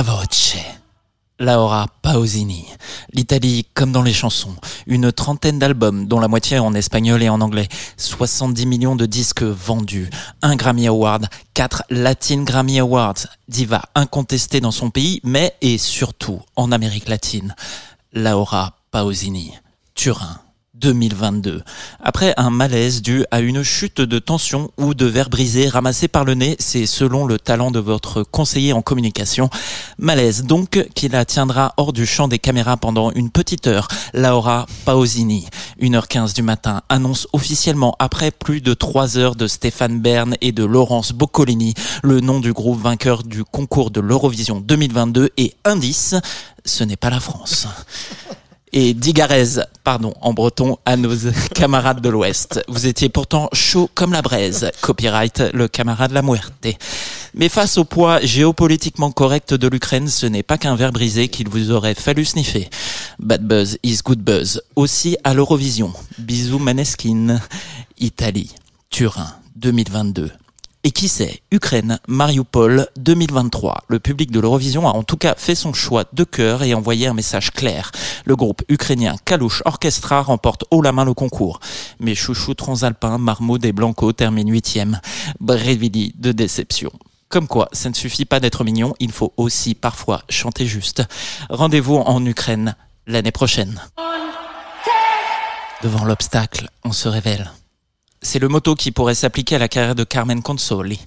La 0.00 0.04
voce. 0.04 0.56
Laura 1.38 1.86
Pausini. 2.00 2.64
L'Italie 3.12 3.66
comme 3.74 3.92
dans 3.92 4.00
les 4.00 4.14
chansons. 4.14 4.56
Une 4.86 5.12
trentaine 5.12 5.58
d'albums, 5.58 6.06
dont 6.06 6.20
la 6.20 6.26
moitié 6.26 6.58
en 6.58 6.72
espagnol 6.72 7.22
et 7.22 7.28
en 7.28 7.42
anglais. 7.42 7.68
70 7.98 8.64
millions 8.64 8.96
de 8.96 9.04
disques 9.04 9.42
vendus. 9.42 10.08
Un 10.40 10.56
Grammy 10.56 10.86
Award. 10.86 11.26
Quatre 11.52 11.82
Latin 11.90 12.44
Grammy 12.44 12.78
Awards. 12.78 13.26
Diva 13.46 13.82
incontestée 13.94 14.62
dans 14.62 14.70
son 14.70 14.88
pays, 14.88 15.20
mais 15.22 15.54
et 15.60 15.76
surtout 15.76 16.40
en 16.56 16.72
Amérique 16.72 17.10
latine. 17.10 17.54
Laura 18.14 18.78
Pausini. 18.92 19.52
Turin. 19.94 20.40
2022. 20.80 21.62
Après 22.02 22.34
un 22.36 22.50
malaise 22.50 23.02
dû 23.02 23.24
à 23.30 23.40
une 23.40 23.62
chute 23.62 24.00
de 24.00 24.18
tension 24.18 24.70
ou 24.78 24.94
de 24.94 25.06
verre 25.06 25.30
brisé 25.30 25.68
ramassé 25.68 26.08
par 26.08 26.24
le 26.24 26.34
nez, 26.34 26.56
c'est 26.58 26.86
selon 26.86 27.26
le 27.26 27.38
talent 27.38 27.70
de 27.70 27.78
votre 27.78 28.22
conseiller 28.22 28.72
en 28.72 28.82
communication. 28.82 29.50
Malaise 29.98 30.44
donc 30.44 30.88
qui 30.94 31.08
la 31.08 31.24
tiendra 31.24 31.74
hors 31.76 31.92
du 31.92 32.06
champ 32.06 32.28
des 32.28 32.38
caméras 32.38 32.76
pendant 32.76 33.10
une 33.12 33.30
petite 33.30 33.66
heure. 33.66 33.88
Laura 34.14 34.66
Pausini, 34.84 35.46
1h15 35.80 36.34
du 36.34 36.42
matin, 36.42 36.82
annonce 36.88 37.28
officiellement 37.32 37.94
après 37.98 38.30
plus 38.30 38.60
de 38.60 38.74
3 38.74 39.18
heures 39.18 39.36
de 39.36 39.46
Stéphane 39.46 40.00
Bern 40.00 40.34
et 40.40 40.52
de 40.52 40.64
Laurence 40.64 41.12
Boccolini 41.12 41.74
le 42.02 42.20
nom 42.20 42.40
du 42.40 42.52
groupe 42.52 42.80
vainqueur 42.80 43.22
du 43.22 43.44
concours 43.44 43.90
de 43.90 44.00
l'Eurovision 44.00 44.60
2022 44.60 45.30
et 45.36 45.54
indice, 45.64 46.14
ce 46.64 46.84
n'est 46.84 46.96
pas 46.96 47.10
la 47.10 47.20
France 47.20 47.66
et 48.72 48.94
Digarez, 48.94 49.60
pardon, 49.84 50.14
en 50.20 50.32
breton, 50.32 50.78
à 50.84 50.96
nos 50.96 51.14
camarades 51.54 52.00
de 52.00 52.08
l'Ouest. 52.08 52.62
Vous 52.68 52.86
étiez 52.86 53.08
pourtant 53.08 53.48
chaud 53.52 53.90
comme 53.94 54.12
la 54.12 54.22
braise. 54.22 54.70
Copyright, 54.80 55.42
le 55.52 55.68
camarade 55.68 56.12
La 56.12 56.22
Muerte. 56.22 56.68
Mais 57.34 57.48
face 57.48 57.78
au 57.78 57.84
poids 57.84 58.20
géopolitiquement 58.20 59.10
correct 59.10 59.54
de 59.54 59.68
l'Ukraine, 59.68 60.08
ce 60.08 60.26
n'est 60.26 60.42
pas 60.42 60.58
qu'un 60.58 60.76
verre 60.76 60.92
brisé 60.92 61.28
qu'il 61.28 61.48
vous 61.48 61.70
aurait 61.70 61.94
fallu 61.94 62.24
sniffer. 62.24 62.68
Bad 63.18 63.42
buzz 63.42 63.78
is 63.82 63.98
good 64.04 64.20
buzz. 64.20 64.62
Aussi 64.76 65.16
à 65.24 65.34
l'Eurovision. 65.34 65.92
Bisous 66.18 66.58
Maneskin. 66.58 67.40
Italie. 67.98 68.50
Turin. 68.90 69.34
2022. 69.56 70.30
Et 70.82 70.92
qui 70.92 71.08
sait, 71.08 71.42
Ukraine, 71.50 71.98
Mariupol 72.08 72.86
2023. 72.96 73.84
Le 73.88 73.98
public 73.98 74.30
de 74.30 74.40
l'Eurovision 74.40 74.88
a 74.88 74.92
en 74.92 75.02
tout 75.02 75.18
cas 75.18 75.34
fait 75.36 75.54
son 75.54 75.74
choix 75.74 76.04
de 76.14 76.24
cœur 76.24 76.62
et 76.62 76.72
envoyé 76.72 77.06
un 77.06 77.12
message 77.12 77.50
clair. 77.50 77.92
Le 78.24 78.34
groupe 78.34 78.62
ukrainien 78.68 79.16
Kalush 79.26 79.62
Orchestra 79.66 80.22
remporte 80.22 80.64
haut 80.70 80.80
la 80.80 80.92
main 80.92 81.04
le 81.04 81.12
concours. 81.12 81.60
Mais 81.98 82.14
chouchou 82.14 82.54
transalpin 82.54 83.18
Marmaud 83.18 83.58
et 83.62 83.72
Blanco 83.72 84.12
termine 84.14 84.50
huitième. 84.50 85.00
Brevidi 85.38 86.14
de 86.18 86.32
déception. 86.32 86.90
Comme 87.28 87.46
quoi, 87.46 87.68
ça 87.72 87.90
ne 87.90 87.94
suffit 87.94 88.24
pas 88.24 88.40
d'être 88.40 88.64
mignon, 88.64 88.94
il 89.00 89.12
faut 89.12 89.34
aussi 89.36 89.74
parfois 89.74 90.22
chanter 90.30 90.64
juste. 90.64 91.02
Rendez-vous 91.50 91.96
en 91.96 92.24
Ukraine 92.24 92.74
l'année 93.06 93.32
prochaine. 93.32 93.82
Devant 95.82 96.04
l'obstacle, 96.06 96.70
on 96.84 96.92
se 96.92 97.08
révèle. 97.08 97.50
C'est 98.22 98.38
le 98.38 98.48
motto 98.48 98.74
qui 98.74 98.92
pourrait 98.92 99.14
s'appliquer 99.14 99.56
à 99.56 99.58
la 99.58 99.68
carrière 99.68 99.94
de 99.94 100.04
Carmen 100.04 100.42
Consoli. 100.42 101.00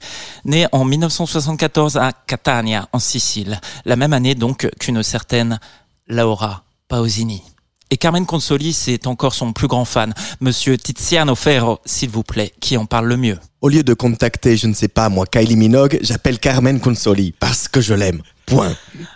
Née 0.46 0.66
en 0.72 0.84
1974 0.84 1.98
à 1.98 2.12
Catania, 2.12 2.90
en 2.92 2.98
Sicile, 2.98 3.62
la 3.86 3.96
même 3.96 4.14
année 4.14 4.34
donc 4.34 4.68
qu'une 4.80 5.04
certaine 5.04 5.60
Laura 6.08 6.64
Pausini. 6.88 7.44
Et 7.92 7.98
Carmen 7.98 8.26
Consoli, 8.26 8.74
c'est 8.74 9.06
encore 9.06 9.36
son 9.36 9.54
plus 9.54 9.68
grand 9.68 9.86
fan, 9.86 10.16
Monsieur 10.42 10.76
Tiziano 10.76 11.36
Ferro, 11.36 11.80
s'il 11.86 12.10
vous 12.10 12.24
plaît, 12.24 12.52
qui 12.60 12.78
en 12.78 12.88
parle 12.88 13.06
le 13.06 13.18
mieux. 13.18 13.38
Au 13.62 13.70
lieu 13.70 13.84
de 13.84 13.94
contacter, 13.94 14.58
je 14.58 14.66
ne 14.66 14.74
sais 14.74 14.88
pas, 14.88 15.10
moi, 15.10 15.28
Kylie 15.28 15.56
Minogue, 15.56 16.00
j'appelle 16.02 16.40
Carmen 16.40 16.80
Consoli 16.80 17.32
parce 17.40 17.68
que 17.68 17.80
je 17.80 17.94
l'aime. 17.94 18.24
Point. 18.48 18.76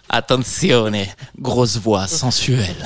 Attenzione, 0.10 1.07
grosse 1.39 1.77
voix 1.77 2.07
sensuelle. 2.07 2.86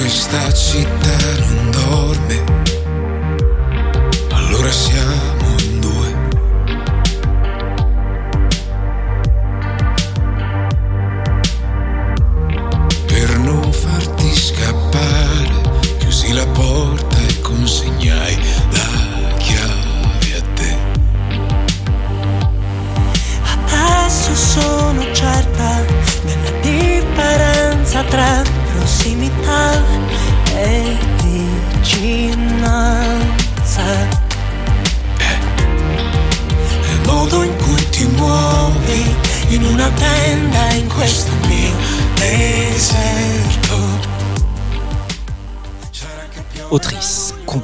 Questa 0.00 0.52
città 0.52 1.16
non 1.40 1.70
dorme, 1.72 2.44
allora 4.30 4.70
siamo 4.70 5.27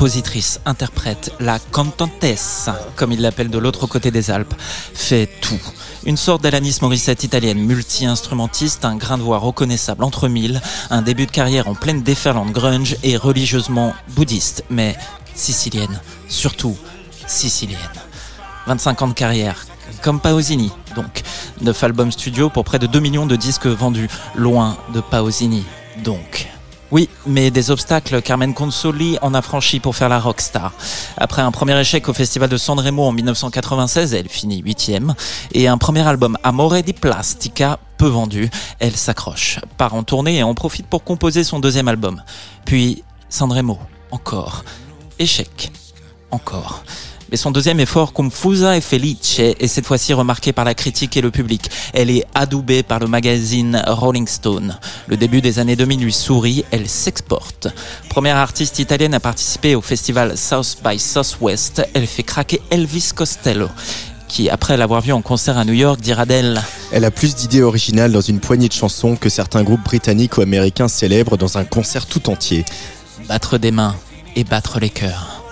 compositrice, 0.04 0.60
interprète, 0.66 1.32
la 1.40 1.58
cantantessa, 1.58 2.78
comme 2.94 3.12
il 3.12 3.22
l'appelle 3.22 3.48
de 3.48 3.56
l'autre 3.56 3.86
côté 3.86 4.10
des 4.10 4.30
Alpes, 4.30 4.52
fait 4.60 5.26
tout. 5.40 5.58
Une 6.04 6.18
sorte 6.18 6.42
d'Alanis 6.42 6.76
Morissette 6.82 7.24
italienne, 7.24 7.56
multi-instrumentiste, 7.56 8.84
un 8.84 8.96
grain 8.96 9.16
de 9.16 9.22
voix 9.22 9.38
reconnaissable 9.38 10.04
entre 10.04 10.28
mille, 10.28 10.60
un 10.90 11.00
début 11.00 11.24
de 11.24 11.30
carrière 11.30 11.68
en 11.68 11.74
pleine 11.74 12.02
déferlante 12.02 12.52
grunge 12.52 12.98
et 13.02 13.16
religieusement 13.16 13.94
bouddhiste, 14.10 14.64
mais 14.68 14.94
sicilienne, 15.34 16.02
surtout 16.28 16.76
sicilienne. 17.26 17.78
25 18.66 19.00
ans 19.00 19.08
de 19.08 19.14
carrière, 19.14 19.64
comme 20.02 20.20
Pausini, 20.20 20.70
donc. 20.94 21.22
9 21.62 21.82
albums 21.82 22.12
studio 22.12 22.50
pour 22.50 22.64
près 22.64 22.78
de 22.78 22.86
2 22.86 23.00
millions 23.00 23.24
de 23.24 23.36
disques 23.36 23.68
vendus, 23.68 24.10
loin 24.34 24.76
de 24.92 25.00
Pausini, 25.00 25.64
donc. 26.04 26.53
Oui, 26.90 27.08
mais 27.26 27.50
des 27.50 27.70
obstacles, 27.70 28.22
Carmen 28.22 28.54
Consoli 28.54 29.18
en 29.22 29.34
a 29.34 29.42
franchi 29.42 29.80
pour 29.80 29.96
faire 29.96 30.08
la 30.08 30.20
rockstar. 30.20 30.72
Après 31.16 31.42
un 31.42 31.50
premier 31.50 31.78
échec 31.80 32.08
au 32.08 32.12
festival 32.12 32.48
de 32.48 32.56
Sanremo 32.56 33.04
en 33.04 33.12
1996, 33.12 34.14
elle 34.14 34.28
finit 34.28 34.60
huitième, 34.60 35.14
et 35.52 35.66
un 35.66 35.78
premier 35.78 36.06
album 36.06 36.38
Amore 36.42 36.82
di 36.82 36.92
Plastica 36.92 37.78
peu 37.96 38.06
vendu, 38.06 38.50
elle 38.80 38.94
s'accroche, 38.94 39.60
part 39.76 39.94
en 39.94 40.02
tournée 40.02 40.38
et 40.38 40.42
en 40.42 40.54
profite 40.54 40.86
pour 40.86 41.04
composer 41.04 41.42
son 41.42 41.58
deuxième 41.58 41.88
album. 41.88 42.22
Puis 42.64 43.02
Sanremo, 43.28 43.78
encore. 44.10 44.64
Échec, 45.18 45.72
encore. 46.30 46.84
Mais 47.34 47.38
son 47.38 47.50
deuxième 47.50 47.80
effort, 47.80 48.12
Confusa 48.12 48.76
et 48.76 48.80
Felice, 48.80 49.40
est 49.40 49.66
cette 49.66 49.86
fois-ci 49.86 50.12
remarqué 50.12 50.52
par 50.52 50.64
la 50.64 50.72
critique 50.72 51.16
et 51.16 51.20
le 51.20 51.32
public. 51.32 51.68
Elle 51.92 52.08
est 52.08 52.24
adoubée 52.32 52.84
par 52.84 53.00
le 53.00 53.08
magazine 53.08 53.82
Rolling 53.88 54.28
Stone. 54.28 54.78
Le 55.08 55.16
début 55.16 55.40
des 55.40 55.58
années 55.58 55.74
2000 55.74 55.98
lui 56.04 56.12
sourit, 56.12 56.64
elle 56.70 56.88
s'exporte. 56.88 57.66
Première 58.08 58.36
artiste 58.36 58.78
italienne 58.78 59.14
à 59.14 59.18
participer 59.18 59.74
au 59.74 59.80
festival 59.80 60.38
South 60.38 60.76
by 60.84 60.96
Southwest, 60.96 61.82
elle 61.92 62.06
fait 62.06 62.22
craquer 62.22 62.62
Elvis 62.70 63.10
Costello 63.12 63.68
qui, 64.28 64.48
après 64.48 64.76
l'avoir 64.76 65.00
vu 65.00 65.12
en 65.12 65.20
concert 65.20 65.58
à 65.58 65.64
New 65.64 65.72
York, 65.72 66.00
dira 66.00 66.26
d'elle 66.26 66.62
Elle 66.92 67.04
a 67.04 67.10
plus 67.10 67.34
d'idées 67.34 67.62
originales 67.62 68.12
dans 68.12 68.20
une 68.20 68.38
poignée 68.38 68.68
de 68.68 68.72
chansons 68.72 69.16
que 69.16 69.28
certains 69.28 69.64
groupes 69.64 69.82
britanniques 69.82 70.38
ou 70.38 70.40
américains 70.40 70.86
célèbres 70.86 71.36
dans 71.36 71.58
un 71.58 71.64
concert 71.64 72.06
tout 72.06 72.30
entier. 72.30 72.64
battre 73.26 73.58
des 73.58 73.72
mains 73.72 73.96
et 74.36 74.44
battre 74.44 74.78
les 74.78 74.90
cœurs. 74.90 75.43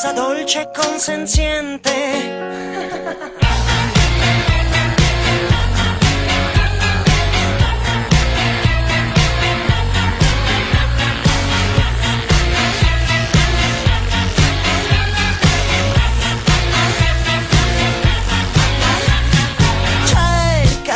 Cosa 0.00 0.12
dolce 0.12 0.60
e 0.62 0.70
consenziente. 0.74 1.90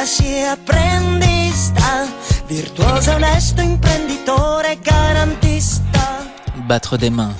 Sia 0.07 0.53
apprendista, 0.53 2.07
virtuosa, 2.47 3.14
onesto, 3.14 3.62
imprenditore 3.62 4.79
garantista. 4.81 6.23
Battre 6.67 6.99
des 6.99 7.11
mains, 7.11 7.35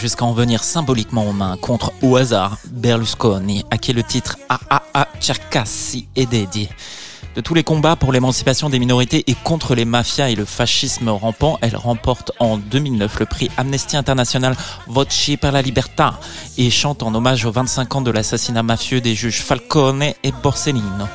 jusqu'à 0.00 0.24
en 0.24 0.32
venir 0.32 0.64
symboliquement 0.64 1.26
aux 1.26 1.32
mains 1.32 1.56
contre, 1.58 1.92
au 2.02 2.16
hasard, 2.16 2.56
Berlusconi, 2.70 3.64
à 3.70 3.76
qui 3.76 3.92
le 3.92 4.02
titre 4.02 4.38
AAA 4.48 5.08
Cercassi 5.20 6.08
est 6.16 6.26
dédié. 6.26 6.70
De 7.36 7.40
tous 7.40 7.54
les 7.54 7.62
combats 7.62 7.94
pour 7.94 8.10
l'émancipation 8.10 8.70
des 8.70 8.78
minorités 8.78 9.22
et 9.26 9.34
contre 9.34 9.74
les 9.74 9.84
mafias 9.84 10.30
et 10.30 10.34
le 10.34 10.44
fascisme 10.44 11.10
rampant, 11.10 11.58
elle 11.60 11.76
remporte 11.76 12.32
en 12.40 12.56
2009 12.56 13.20
le 13.20 13.26
prix 13.26 13.50
Amnesty 13.56 13.96
International 13.96 14.56
Voci 14.88 15.36
per 15.36 15.52
la 15.52 15.62
Libertà 15.62 16.18
et 16.58 16.70
chante 16.70 17.02
en 17.02 17.14
hommage 17.14 17.44
aux 17.44 17.52
25 17.52 17.96
ans 17.96 18.00
de 18.00 18.10
l'assassinat 18.10 18.62
mafieux 18.62 19.00
des 19.00 19.14
juges 19.14 19.42
Falcone 19.42 20.02
et 20.02 20.32
Borsellino. 20.42 21.06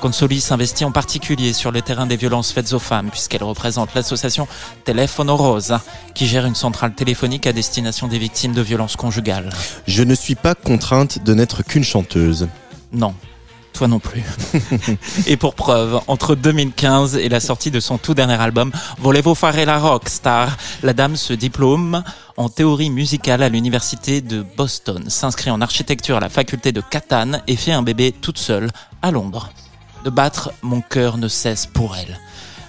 Consoli 0.00 0.40
s'investit 0.40 0.84
en 0.84 0.92
particulier 0.92 1.52
sur 1.52 1.72
le 1.72 1.82
terrain 1.82 2.06
des 2.06 2.16
violences 2.16 2.52
faites 2.52 2.72
aux 2.72 2.78
femmes 2.78 3.10
puisqu'elle 3.10 3.42
représente 3.42 3.94
l'association 3.94 4.46
Telefono 4.84 5.36
Rosa 5.36 5.82
qui 6.14 6.26
gère 6.26 6.46
une 6.46 6.54
centrale 6.54 6.94
téléphonique 6.94 7.46
à 7.46 7.52
destination 7.52 8.06
des 8.06 8.18
victimes 8.18 8.52
de 8.52 8.62
violences 8.62 8.96
conjugales. 8.96 9.50
Je 9.86 10.02
ne 10.02 10.14
suis 10.14 10.34
pas 10.34 10.54
contrainte 10.54 11.24
de 11.24 11.34
n'être 11.34 11.62
qu'une 11.62 11.84
chanteuse. 11.84 12.48
Non, 12.92 13.14
toi 13.76 13.88
non 13.88 13.98
plus. 13.98 14.22
et 15.26 15.36
pour 15.36 15.54
preuve, 15.54 16.00
entre 16.06 16.34
2015 16.34 17.16
et 17.16 17.28
la 17.28 17.40
sortie 17.40 17.70
de 17.70 17.80
son 17.80 17.98
tout 17.98 18.14
dernier 18.14 18.40
album, 18.40 18.72
Volevo 18.98 19.34
fare 19.34 19.64
la 19.66 19.78
rockstar, 19.78 20.56
la 20.82 20.92
dame 20.92 21.16
se 21.16 21.32
diplôme 21.32 22.02
en 22.36 22.48
théorie 22.48 22.90
musicale 22.90 23.42
à 23.42 23.48
l'université 23.48 24.20
de 24.20 24.44
Boston, 24.56 25.04
s'inscrit 25.08 25.50
en 25.50 25.60
architecture 25.60 26.16
à 26.16 26.20
la 26.20 26.28
faculté 26.28 26.72
de 26.72 26.80
Catane 26.80 27.42
et 27.46 27.56
fait 27.56 27.72
un 27.72 27.82
bébé 27.82 28.12
toute 28.12 28.38
seule 28.38 28.70
à 29.02 29.10
Londres. 29.10 29.50
De 30.06 30.10
battre, 30.10 30.52
mon 30.62 30.82
cœur 30.82 31.18
ne 31.18 31.26
cesse 31.26 31.66
pour 31.66 31.96
elle. 31.96 32.20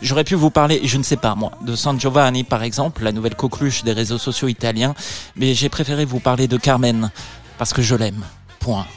J'aurais 0.02 0.24
pu 0.24 0.34
vous 0.34 0.50
parler, 0.50 0.82
je 0.84 0.98
ne 0.98 1.04
sais 1.04 1.18
pas 1.18 1.36
moi, 1.36 1.52
de 1.62 1.76
San 1.76 2.00
Giovanni 2.00 2.44
par 2.44 2.64
exemple, 2.64 3.04
la 3.04 3.12
nouvelle 3.12 3.36
coqueluche 3.36 3.84
des 3.84 3.92
réseaux 3.92 4.18
sociaux 4.18 4.48
italiens, 4.48 4.96
mais 5.36 5.54
j'ai 5.54 5.70
préféré 5.70 6.04
vous 6.04 6.20
parler 6.20 6.48
de 6.48 6.58
Carmen, 6.58 7.12
parce 7.60 7.74
que 7.74 7.84
je 7.84 7.94
l'aime. 7.94 8.24
Point. 8.58 8.88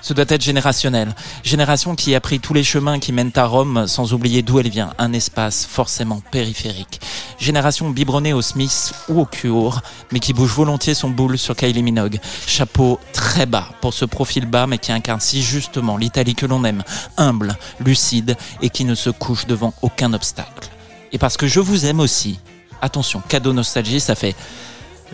Ce 0.00 0.14
doit 0.14 0.24
être 0.28 0.42
générationnel. 0.42 1.14
Génération 1.42 1.94
qui 1.94 2.14
a 2.14 2.20
pris 2.20 2.40
tous 2.40 2.54
les 2.54 2.64
chemins 2.64 2.98
qui 2.98 3.12
mènent 3.12 3.32
à 3.36 3.46
Rome 3.46 3.86
sans 3.86 4.12
oublier 4.12 4.42
d'où 4.42 4.60
elle 4.60 4.68
vient, 4.68 4.94
un 4.98 5.12
espace 5.12 5.66
forcément 5.66 6.20
périphérique. 6.30 7.00
Génération 7.38 7.90
biberonnée 7.90 8.32
au 8.32 8.42
Smith 8.42 8.92
ou 9.08 9.20
au 9.20 9.24
Cure, 9.24 9.82
mais 10.12 10.20
qui 10.20 10.32
bouge 10.32 10.52
volontiers 10.52 10.94
son 10.94 11.10
boule 11.10 11.38
sur 11.38 11.56
Kylie 11.56 11.82
Minogue. 11.82 12.20
Chapeau 12.46 13.00
très 13.12 13.46
bas 13.46 13.68
pour 13.80 13.94
ce 13.94 14.04
profil 14.04 14.46
bas, 14.46 14.66
mais 14.66 14.78
qui 14.78 14.92
incarne 14.92 15.20
si 15.20 15.42
justement 15.42 15.96
l'Italie 15.96 16.34
que 16.34 16.46
l'on 16.46 16.64
aime, 16.64 16.84
humble, 17.16 17.56
lucide 17.80 18.36
et 18.62 18.70
qui 18.70 18.84
ne 18.84 18.94
se 18.94 19.10
couche 19.10 19.46
devant 19.46 19.74
aucun 19.82 20.12
obstacle. 20.12 20.68
Et 21.12 21.18
parce 21.18 21.36
que 21.36 21.46
je 21.46 21.60
vous 21.60 21.86
aime 21.86 22.00
aussi, 22.00 22.38
attention, 22.82 23.22
cadeau 23.28 23.52
nostalgie, 23.52 24.00
ça 24.00 24.14
fait 24.14 24.36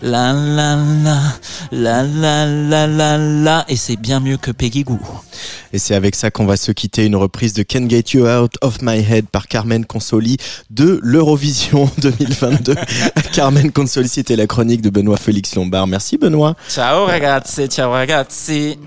la 0.03 0.33
la 0.33 0.75
la, 0.75 1.19
la 1.71 2.03
la 2.03 2.45
la 2.45 2.87
la 2.87 3.17
la, 3.17 3.65
et 3.69 3.75
c'est 3.77 3.95
bien 3.95 4.19
mieux 4.19 4.37
que 4.37 4.51
Peggy 4.51 4.83
Goo. 4.83 4.99
Et 5.71 5.79
c'est 5.79 5.95
avec 5.95 6.15
ça 6.15 6.31
qu'on 6.31 6.45
va 6.45 6.57
se 6.57 6.71
quitter, 6.71 7.05
une 7.05 7.15
reprise 7.15 7.53
de 7.53 7.63
Can 7.63 7.87
Get 7.89 8.03
You 8.13 8.27
Out 8.27 8.55
of 8.61 8.81
My 8.81 8.97
Head 8.99 9.27
par 9.27 9.47
Carmen 9.47 9.85
Consoli 9.85 10.37
de 10.69 10.99
l'Eurovision 11.01 11.89
2022. 11.99 12.75
Carmen 13.33 13.71
Consoli, 13.71 14.09
c'était 14.09 14.35
la 14.35 14.47
chronique 14.47 14.81
de 14.81 14.89
Benoît 14.89 15.17
Félix 15.17 15.55
Lombard. 15.55 15.87
Merci 15.87 16.17
Benoît. 16.17 16.55
Ciao 16.69 17.05
ragazzi, 17.05 17.67
ciao 17.67 17.91
ragazzi. 17.91 18.77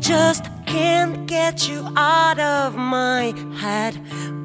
Just 0.00 0.44
can't 0.66 1.26
get 1.26 1.68
you 1.68 1.86
out 1.96 2.38
of 2.38 2.76
my 2.76 3.32
head. 3.58 3.94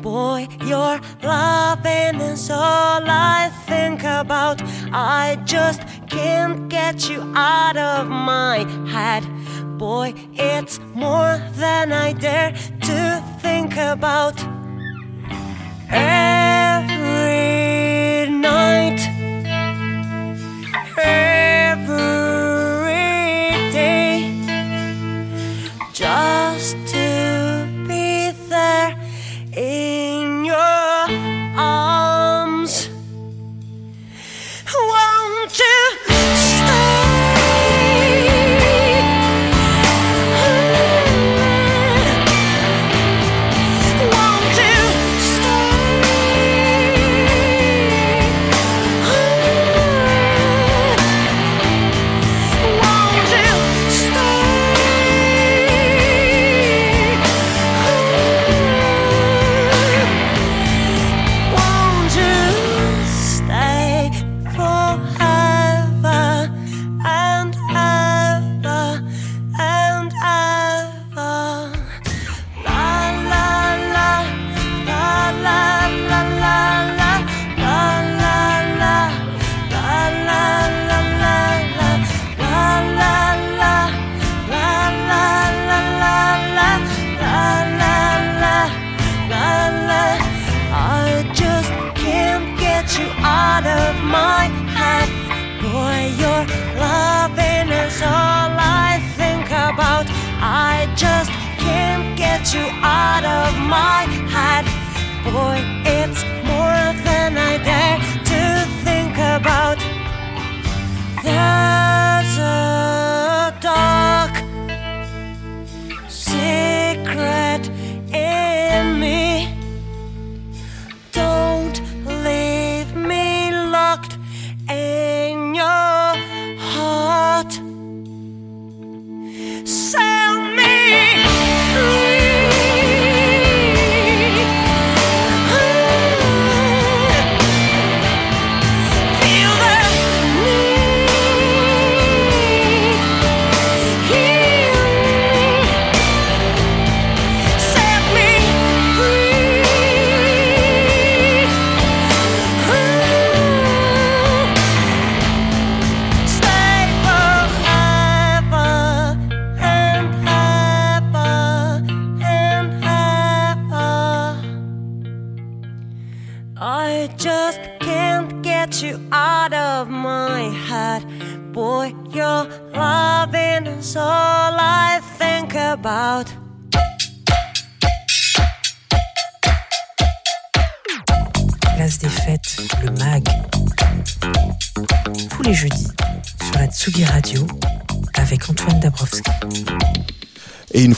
Boy, 0.02 0.48
your 0.66 1.00
loving 1.24 2.22
is 2.22 2.50
all 2.50 3.04
I 3.06 3.52
think 3.66 4.04
about. 4.04 4.62
I 4.94 5.38
just 5.46 5.82
can't 6.08 6.70
get 6.70 7.10
you 7.10 7.22
out 7.36 7.78
of 7.78 8.08
my 8.08 8.60
head. 8.88 9.24
Boy, 9.78 10.14
it's 10.34 10.80
more 10.94 11.38
than 11.54 11.92
I 11.92 12.14
dare 12.14 12.52
to 12.82 13.24
think 13.42 13.78
about. 13.78 14.38
Every 15.90 17.10
night, 18.30 19.19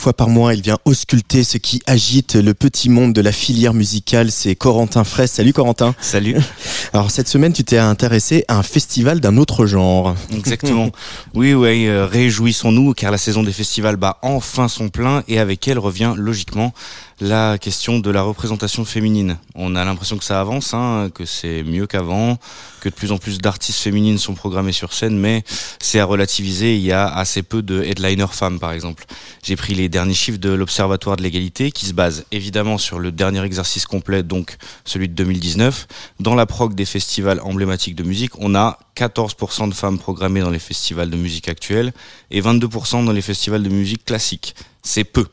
fois 0.02 0.12
par 0.12 0.28
mois, 0.28 0.52
il 0.52 0.62
vient 0.62 0.78
ausculter 0.84 1.44
ce 1.44 1.58
qui 1.58 1.80
agite 1.86 2.34
le 2.34 2.54
petit 2.54 2.88
monde 2.88 3.12
de 3.12 3.20
la 3.20 3.30
filière 3.30 3.72
musicale. 3.72 4.32
C'est 4.32 4.56
Corentin 4.56 5.04
Fraisse. 5.04 5.30
Salut 5.30 5.52
Corentin. 5.52 5.94
Salut. 6.00 6.36
Alors 6.92 7.12
cette 7.12 7.28
semaine, 7.28 7.52
tu 7.52 7.62
t'es 7.62 7.78
intéressé 7.78 8.44
à 8.48 8.56
un 8.56 8.64
festival 8.64 9.20
d'un 9.20 9.36
autre 9.36 9.64
genre. 9.64 10.16
Exactement. 10.34 10.90
Oui, 11.34 11.54
oui, 11.54 11.86
euh, 11.86 12.04
réjouissons-nous 12.06 12.94
car 12.94 13.10
la 13.10 13.18
saison 13.18 13.42
des 13.42 13.52
festivals 13.52 13.96
bat 13.96 14.18
enfin 14.22 14.68
son 14.68 14.88
plein 14.88 15.22
et 15.28 15.38
avec 15.38 15.66
elle 15.68 15.78
revient 15.78 16.14
logiquement 16.16 16.72
la 17.20 17.58
question 17.58 17.98
de 17.98 18.10
la 18.10 18.22
représentation 18.22 18.84
féminine. 18.84 19.38
On 19.54 19.76
a 19.76 19.84
l'impression 19.84 20.18
que 20.18 20.24
ça 20.24 20.40
avance, 20.40 20.74
hein, 20.74 21.10
que 21.14 21.24
c'est 21.24 21.62
mieux 21.62 21.86
qu'avant, 21.86 22.38
que 22.80 22.88
de 22.88 22.94
plus 22.94 23.12
en 23.12 23.18
plus 23.18 23.38
d'artistes 23.38 23.80
féminines 23.80 24.18
sont 24.18 24.34
programmées 24.34 24.72
sur 24.72 24.92
scène, 24.92 25.18
mais 25.18 25.44
c'est 25.80 26.00
à 26.00 26.04
relativiser. 26.04 26.76
Il 26.76 26.82
y 26.82 26.92
a 26.92 27.06
assez 27.06 27.42
peu 27.42 27.62
de 27.62 27.82
headliners 27.82 28.32
femmes, 28.32 28.58
par 28.58 28.72
exemple. 28.72 29.04
J'ai 29.42 29.56
pris 29.56 29.74
les 29.74 29.88
derniers 29.88 30.14
chiffres 30.14 30.38
de 30.38 30.50
l'Observatoire 30.50 31.16
de 31.16 31.22
l'égalité, 31.22 31.70
qui 31.70 31.86
se 31.86 31.92
base 31.92 32.24
évidemment 32.32 32.78
sur 32.78 32.98
le 32.98 33.12
dernier 33.12 33.42
exercice 33.44 33.86
complet, 33.86 34.22
donc 34.22 34.56
celui 34.84 35.08
de 35.08 35.14
2019. 35.14 35.86
Dans 36.20 36.34
la 36.34 36.46
prog 36.46 36.74
des 36.74 36.84
festivals 36.84 37.40
emblématiques 37.40 37.94
de 37.94 38.02
musique, 38.02 38.32
on 38.38 38.54
a 38.54 38.78
14% 38.96 39.68
de 39.68 39.74
femmes 39.74 39.98
programmées 39.98 40.40
dans 40.40 40.50
les 40.50 40.58
festivals 40.58 41.10
de 41.10 41.16
musique 41.16 41.48
actuels 41.48 41.92
et 42.30 42.40
22% 42.40 43.04
dans 43.04 43.12
les 43.12 43.22
festivals 43.22 43.62
de 43.62 43.68
musique 43.68 44.04
classique. 44.04 44.54
C'est 44.82 45.04
peu. 45.04 45.26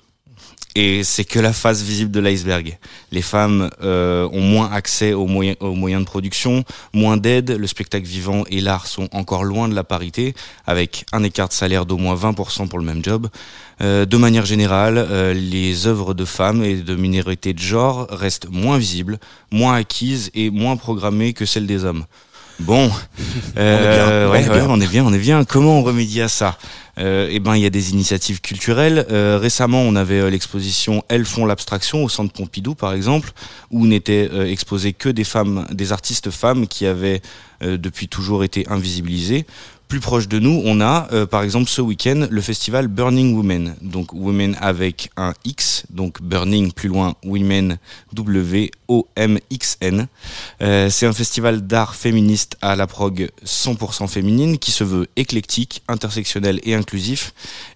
Et 0.76 1.04
c'est 1.04 1.24
que 1.24 1.40
la 1.40 1.52
face 1.52 1.82
visible 1.82 2.12
de 2.12 2.20
l'iceberg. 2.20 2.78
Les 3.12 3.24
femmes 3.24 3.70
euh, 3.82 4.30
ont 4.32 4.42
moins 4.42 4.72
accès 4.72 5.14
aux 5.14 5.26
moyens, 5.26 5.58
aux 5.62 5.74
moyens 5.74 6.04
de 6.04 6.06
production, 6.06 6.64
moins 6.94 7.18
d'aide, 7.18 7.52
le 7.52 7.66
spectacle 7.66 8.06
vivant 8.06 8.44
et 8.50 8.62
l'art 8.62 8.86
sont 8.86 9.10
encore 9.12 9.44
loin 9.44 9.68
de 9.68 9.74
la 9.74 9.84
parité, 9.84 10.36
avec 10.68 11.06
un 11.12 11.24
écart 11.24 11.48
de 11.50 11.54
salaire 11.54 11.88
d'au 11.88 11.98
moins 11.98 12.16
20% 12.16 12.68
pour 12.68 12.78
le 12.78 12.86
même 12.86 13.04
job. 13.04 13.28
Euh, 13.82 14.06
de 14.06 14.18
manière 14.18 14.46
générale, 14.46 14.98
euh, 14.98 15.34
les 15.34 15.88
œuvres 15.88 16.14
de 16.14 16.26
femmes 16.26 16.64
et 16.64 16.76
de 16.76 16.96
minorités 16.96 17.54
de 17.54 17.60
genre 17.60 18.08
restent 18.10 18.48
moins 18.50 18.78
visibles, 18.78 19.18
moins 19.52 19.76
acquises 19.76 20.30
et 20.36 20.50
moins 20.52 20.78
programmées 20.78 21.34
que 21.34 21.46
celles 21.46 21.66
des 21.68 21.84
hommes. 21.84 22.06
Bon, 22.60 22.92
euh, 23.58 24.28
on 24.30 24.34
est 24.34 24.38
ouais, 24.38 24.44
bien. 24.44 24.54
ouais, 24.54 24.66
on 24.70 24.82
est 24.82 24.88
bien, 24.88 25.06
on 25.06 25.14
est 25.14 25.18
bien. 25.20 25.46
Comment 25.46 25.80
on 25.80 25.84
remédie 25.84 26.22
à 26.22 26.28
ça? 26.28 26.58
euh, 26.58 26.89
Eh 27.00 27.40
ben, 27.40 27.56
il 27.56 27.62
y 27.62 27.66
a 27.66 27.70
des 27.70 27.92
initiatives 27.92 28.42
culturelles. 28.42 29.06
Euh, 29.10 29.38
récemment, 29.42 29.82
on 29.82 29.96
avait 29.96 30.20
euh, 30.20 30.30
l'exposition 30.30 31.04
Elles 31.08 31.26
font 31.26 31.46
l'abstraction 31.46 32.04
au 32.04 32.10
Centre 32.10 32.34
Pompidou, 32.34 32.76
par 32.76 32.94
exemple, 32.94 33.32
où 33.72 33.88
n'étaient 33.88 34.30
euh, 34.32 34.46
exposées 34.46 34.94
que 34.94 35.10
des 35.10 35.24
femmes, 35.24 35.66
des 35.72 35.92
artistes 35.92 36.30
femmes 36.30 36.68
qui 36.68 36.86
avaient 36.86 37.22
euh, 37.62 37.78
depuis 37.78 38.08
toujours 38.08 38.44
été 38.44 38.68
invisibilisées. 38.70 39.46
Plus 39.90 40.00
proche 40.02 40.28
de 40.28 40.38
nous, 40.38 40.62
on 40.66 40.82
a 40.82 41.08
euh, 41.14 41.26
par 41.26 41.42
exemple 41.42 41.68
ce 41.68 41.82
week-end 41.82 42.28
le 42.30 42.42
festival 42.42 42.88
Burning 42.88 43.36
Women, 43.36 43.76
donc 43.82 44.14
Women 44.14 44.56
avec 44.62 45.10
un 45.18 45.34
X, 45.46 45.84
donc 45.90 46.22
Burning 46.22 46.72
plus 46.72 46.90
loin 46.90 47.16
Women 47.26 47.80
W 48.14 48.70
O 48.88 49.08
M 49.16 49.40
X 49.50 49.78
N. 49.82 50.08
Euh, 50.62 50.92
c'est 50.92 51.08
un 51.08 51.12
festival 51.12 51.66
d'art 51.66 51.96
féministe 51.96 52.56
à 52.62 52.76
la 52.76 52.86
prog 52.86 53.32
100% 53.44 54.08
féminine 54.08 54.60
qui 54.60 54.70
se 54.70 54.84
veut 54.84 55.08
éclectique, 55.16 55.82
intersectionnel 55.88 56.60
et 56.62 56.76
inclusif. 56.76 56.89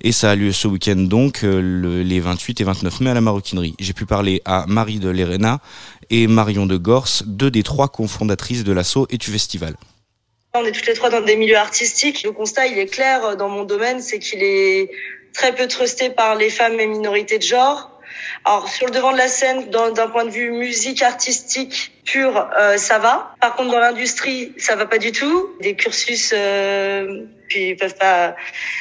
Et 0.02 0.12
ça 0.12 0.32
a 0.32 0.36
lieu 0.36 0.52
ce 0.52 0.68
week-end 0.68 0.96
donc 0.96 1.44
euh, 1.44 1.62
le- 1.62 2.02
les 2.04 2.20
28 2.20 2.62
et 2.62 2.64
29 2.64 3.00
mai 3.02 3.10
à 3.12 3.14
la 3.14 3.22
Maroquinerie. 3.22 3.76
J'ai 3.80 3.94
pu 3.94 4.06
parler 4.06 4.42
à 4.46 4.66
Marie 4.68 5.00
de 5.00 5.10
Lerena 5.10 5.60
et 6.10 6.28
Marion 6.28 6.66
de 6.66 6.78
Gorse, 6.78 7.24
deux 7.26 7.50
des 7.52 7.64
trois 7.64 7.88
cofondatrices 7.88 8.64
de 8.64 8.74
l'assaut 8.74 9.08
et 9.10 9.18
du 9.18 9.32
festival. 9.32 9.76
On 10.56 10.64
est 10.66 10.72
toutes 10.72 10.86
les 10.88 10.94
trois 10.94 11.10
dans 11.10 11.22
des 11.22 11.36
milieux 11.36 11.58
artistiques. 11.58 12.24
Le 12.24 12.32
constat, 12.32 12.68
il 12.68 12.78
est 12.78 12.86
clair 12.86 13.24
euh, 13.26 13.36
dans 13.36 13.50
mon 13.50 13.64
domaine, 13.64 14.02
c'est 14.02 14.20
qu'il 14.20 14.44
est 14.44 14.92
très 15.34 15.56
peu 15.56 15.68
trusté 15.68 16.10
par 16.12 16.36
les 16.36 16.50
femmes 16.52 16.80
et 16.80 16.86
minorités 16.86 17.38
de 17.40 17.44
genre. 17.44 17.90
Alors 18.46 18.68
sur 18.70 18.86
le 18.86 18.92
devant 18.92 19.12
de 19.14 19.18
la 19.18 19.28
scène, 19.28 19.70
d'un 19.72 20.08
point 20.10 20.26
de 20.26 20.30
vue 20.30 20.52
musique 20.52 21.02
artistique 21.02 21.93
pure, 22.04 22.50
euh, 22.58 22.78
ça 22.78 23.00
va. 23.00 23.36
Par 23.40 23.56
contre, 23.56 23.72
dans 23.72 23.80
l'industrie, 23.80 24.54
ça 24.58 24.76
va 24.76 24.86
pas 24.86 24.98
du 24.98 25.12
tout. 25.12 25.50
Des 25.62 25.76
cursus, 25.76 26.34
euh, 26.36 27.26
puis 27.48 27.76
peuvent 27.76 27.96
pas 27.96 28.36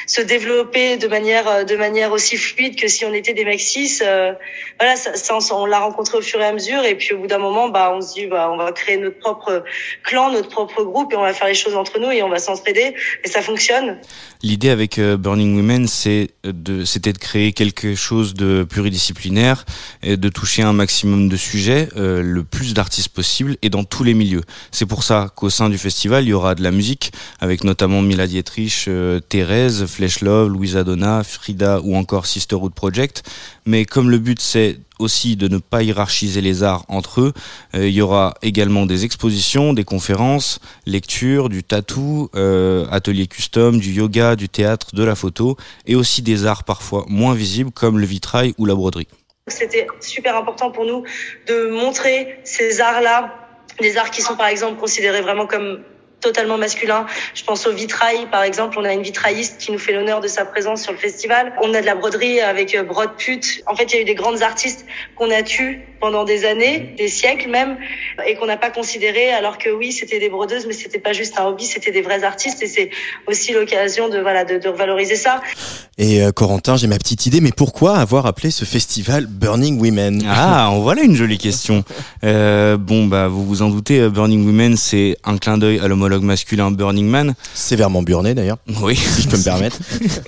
se 0.07 0.21
développer 0.21 0.97
de 0.97 1.07
manière 1.07 1.47
euh, 1.47 1.63
de 1.63 1.75
manière 1.75 2.11
aussi 2.11 2.37
fluide 2.37 2.75
que 2.75 2.87
si 2.87 3.05
on 3.05 3.13
était 3.13 3.33
des 3.33 3.57
cis. 3.57 3.99
Euh, 4.01 4.33
voilà, 4.79 4.95
ça, 4.95 5.15
ça, 5.15 5.37
on, 5.37 5.55
on 5.55 5.65
l'a 5.65 5.79
rencontré 5.79 6.17
au 6.17 6.21
fur 6.21 6.41
et 6.41 6.45
à 6.45 6.53
mesure, 6.53 6.83
et 6.83 6.95
puis 6.95 7.13
au 7.13 7.19
bout 7.19 7.27
d'un 7.27 7.37
moment, 7.37 7.69
bah 7.69 7.93
on 7.95 8.01
se 8.01 8.13
dit, 8.13 8.25
bah 8.25 8.49
on 8.51 8.57
va 8.57 8.71
créer 8.71 8.97
notre 8.97 9.19
propre 9.19 9.63
clan, 10.03 10.31
notre 10.31 10.49
propre 10.49 10.83
groupe, 10.83 11.13
et 11.13 11.15
on 11.15 11.21
va 11.21 11.33
faire 11.33 11.47
les 11.47 11.53
choses 11.53 11.75
entre 11.75 11.99
nous, 11.99 12.11
et 12.11 12.23
on 12.23 12.29
va 12.29 12.39
s'entraider, 12.39 12.95
et 13.23 13.27
ça 13.27 13.41
fonctionne. 13.41 13.99
L'idée 14.41 14.69
avec 14.69 14.97
euh, 14.99 15.15
Burning 15.15 15.55
Women, 15.55 15.87
c'est 15.87 16.29
de, 16.43 16.83
c'était 16.83 17.13
de 17.13 17.17
créer 17.17 17.53
quelque 17.53 17.95
chose 17.95 18.33
de 18.33 18.63
pluridisciplinaire 18.63 19.65
et 20.01 20.17
de 20.17 20.29
toucher 20.29 20.63
un 20.63 20.73
maximum 20.73 21.29
de 21.29 21.37
sujets, 21.37 21.87
euh, 21.95 22.21
le 22.21 22.43
plus 22.43 22.73
d'artistes 22.73 23.12
possible 23.13 23.57
et 23.61 23.69
dans 23.69 23.83
tous 23.83 24.03
les 24.03 24.13
milieux. 24.13 24.43
C'est 24.71 24.85
pour 24.85 25.03
ça 25.03 25.29
qu'au 25.35 25.49
sein 25.49 25.69
du 25.69 25.77
festival, 25.77 26.25
il 26.25 26.29
y 26.29 26.33
aura 26.33 26.55
de 26.55 26.63
la 26.63 26.71
musique 26.71 27.11
avec 27.39 27.63
notamment 27.63 28.01
Mila 28.01 28.27
Dietrich, 28.27 28.85
euh, 28.87 29.19
Thérèse, 29.19 29.85
Flesh 29.85 30.21
Love, 30.21 30.49
Louisa 30.49 30.83
Donna, 30.83 31.23
Frida 31.23 31.79
ou 31.81 31.95
encore 31.95 32.25
Sisterhood 32.25 32.73
Project. 32.73 33.23
Mais 33.65 33.85
comme 33.85 34.09
le 34.09 34.17
but 34.17 34.39
c'est 34.41 34.79
aussi 34.99 35.35
de 35.35 35.47
ne 35.47 35.57
pas 35.57 35.83
hiérarchiser 35.83 36.41
les 36.41 36.63
arts 36.63 36.85
entre 36.87 37.21
eux, 37.21 37.33
euh, 37.75 37.87
il 37.87 37.93
y 37.93 38.01
aura 38.01 38.35
également 38.41 38.85
des 38.85 39.05
expositions, 39.05 39.73
des 39.73 39.83
conférences, 39.83 40.59
lectures, 40.85 41.49
du 41.49 41.63
tatou, 41.63 42.29
euh, 42.35 42.85
ateliers 42.91 43.27
custom, 43.27 43.79
du 43.79 43.91
yoga, 43.91 44.35
du 44.35 44.49
théâtre, 44.49 44.95
de 44.95 45.03
la 45.03 45.15
photo 45.15 45.57
et 45.85 45.95
aussi 45.95 46.21
des 46.21 46.45
arts 46.45 46.63
parfois 46.63 47.05
moins 47.07 47.33
visibles 47.33 47.71
comme 47.71 47.99
le 47.99 48.05
vitrail 48.05 48.53
ou 48.57 48.65
la 48.65 48.75
broderie. 48.75 49.07
C'était 49.47 49.87
super 49.99 50.37
important 50.37 50.71
pour 50.71 50.85
nous 50.85 51.03
de 51.47 51.67
montrer 51.67 52.39
ces 52.45 52.79
arts-là, 52.79 53.35
des 53.81 53.97
arts 53.97 54.09
qui 54.09 54.21
sont 54.21 54.37
par 54.37 54.47
exemple 54.47 54.79
considérés 54.79 55.19
vraiment 55.19 55.47
comme 55.47 55.83
totalement 56.21 56.57
masculins. 56.57 57.05
Je 57.33 57.43
pense 57.43 57.67
au 57.67 57.73
vitrail, 57.73 58.27
par 58.31 58.43
exemple. 58.43 58.77
On 58.79 58.85
a 58.85 58.93
une 58.93 59.01
vitrailliste 59.01 59.59
qui 59.59 59.73
nous 59.73 59.77
fait 59.77 59.91
l'honneur 59.91 60.21
de 60.21 60.29
sa 60.29 60.45
présence 60.45 60.81
sur 60.81 60.93
le 60.93 60.97
festival. 60.97 61.53
On 61.61 61.73
a 61.73 61.81
de 61.81 61.85
la 61.85 61.95
broderie 61.95 62.39
avec 62.39 62.73
euh, 62.73 62.83
Brode 62.83 63.17
Pute. 63.17 63.61
En 63.67 63.75
fait, 63.75 63.83
il 63.91 63.95
y 63.95 63.99
a 63.99 64.01
eu 64.01 64.05
des 64.05 64.15
grandes 64.15 64.41
artistes 64.41 64.85
qu'on 65.15 65.29
a 65.29 65.43
tues 65.43 65.81
pendant 66.03 66.25
des 66.25 66.43
années, 66.43 66.93
des 66.97 67.07
siècles 67.07 67.49
même, 67.49 67.77
et 68.27 68.35
qu'on 68.35 68.45
n'a 68.45 68.57
pas 68.57 68.69
considéré, 68.69 69.31
alors 69.31 69.57
que 69.57 69.69
oui, 69.69 69.93
c'était 69.93 70.19
des 70.19 70.27
brodeuses, 70.27 70.65
mais 70.67 70.73
c'était 70.73 70.99
pas 70.99 71.13
juste 71.13 71.39
un 71.39 71.45
hobby, 71.45 71.63
c'était 71.63 71.91
des 71.91 72.01
vrais 72.01 72.25
artistes, 72.25 72.61
et 72.61 72.67
c'est 72.67 72.89
aussi 73.25 73.53
l'occasion 73.53 74.09
de 74.09 74.19
voilà 74.19 74.43
de, 74.43 74.57
de 74.57 74.67
revaloriser 74.67 75.15
ça. 75.15 75.39
Et 75.97 76.21
euh, 76.21 76.33
Corentin, 76.33 76.75
j'ai 76.75 76.87
ma 76.87 76.97
petite 76.97 77.25
idée, 77.25 77.39
mais 77.39 77.53
pourquoi 77.55 77.95
avoir 77.99 78.25
appelé 78.25 78.51
ce 78.51 78.65
festival 78.65 79.27
Burning 79.27 79.79
Women? 79.79 80.25
Ah, 80.27 80.69
en 80.71 80.81
voilà 80.81 81.03
une 81.03 81.15
jolie 81.15 81.37
question. 81.37 81.85
Euh, 82.25 82.75
bon, 82.75 83.05
bah, 83.05 83.29
vous 83.29 83.45
vous 83.45 83.61
en 83.61 83.69
doutez, 83.69 84.01
euh, 84.01 84.09
Burning 84.09 84.45
Women, 84.45 84.75
c'est 84.75 85.15
un 85.23 85.37
clin 85.37 85.57
d'œil 85.57 85.79
à 85.79 85.87
l'homologue 85.87 86.23
masculin 86.23 86.69
Burning 86.71 87.07
Man. 87.07 87.33
Sévèrement 87.53 88.01
burné 88.03 88.33
d'ailleurs, 88.33 88.57
Oui. 88.81 88.97
si 88.97 89.21
je 89.21 89.29
peux 89.29 89.37
me 89.37 89.43
permettre. 89.43 89.77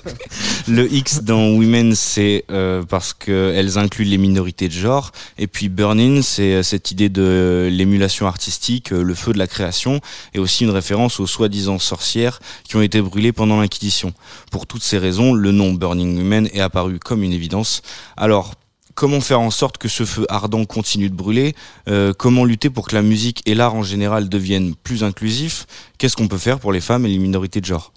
Le 0.68 0.90
X 0.92 1.22
dans 1.22 1.50
Women, 1.50 1.94
c'est 1.94 2.44
euh, 2.50 2.82
parce 2.88 3.12
qu'elles 3.12 3.76
incluent 3.76 4.04
les 4.04 4.18
minorités 4.18 4.68
de 4.68 4.72
genre. 4.72 5.12
Et 5.38 5.46
puis 5.46 5.65
Burning, 5.68 6.22
c'est 6.22 6.54
euh, 6.54 6.62
cette 6.62 6.90
idée 6.90 7.08
de 7.08 7.68
l'émulation 7.70 8.26
artistique, 8.26 8.92
euh, 8.92 9.02
le 9.02 9.14
feu 9.14 9.32
de 9.32 9.38
la 9.38 9.46
création, 9.46 10.00
et 10.34 10.38
aussi 10.38 10.64
une 10.64 10.70
référence 10.70 11.20
aux 11.20 11.26
soi-disant 11.26 11.78
sorcières 11.78 12.40
qui 12.64 12.76
ont 12.76 12.82
été 12.82 13.00
brûlées 13.00 13.32
pendant 13.32 13.60
l'Inquisition. 13.60 14.12
Pour 14.50 14.66
toutes 14.66 14.82
ces 14.82 14.98
raisons, 14.98 15.32
le 15.32 15.52
nom 15.52 15.72
Burning 15.72 16.16
Women 16.18 16.48
est 16.52 16.60
apparu 16.60 16.98
comme 16.98 17.22
une 17.22 17.32
évidence. 17.32 17.82
Alors, 18.16 18.54
Comment 18.96 19.20
faire 19.20 19.40
en 19.40 19.50
sorte 19.50 19.76
que 19.76 19.88
ce 19.88 20.06
feu 20.06 20.24
ardent 20.30 20.64
continue 20.64 21.10
de 21.10 21.14
brûler? 21.14 21.54
Euh, 21.86 22.14
Comment 22.16 22.46
lutter 22.46 22.70
pour 22.70 22.88
que 22.88 22.94
la 22.94 23.02
musique 23.02 23.42
et 23.44 23.54
l'art 23.54 23.74
en 23.74 23.82
général 23.82 24.30
deviennent 24.30 24.74
plus 24.74 25.04
inclusifs? 25.04 25.66
Qu'est-ce 25.98 26.16
qu'on 26.16 26.28
peut 26.28 26.38
faire 26.38 26.58
pour 26.58 26.72
les 26.72 26.80
femmes 26.80 27.04
et 27.04 27.10
les 27.10 27.18
minorités 27.18 27.60
de 27.60 27.66
genre? 27.66 27.92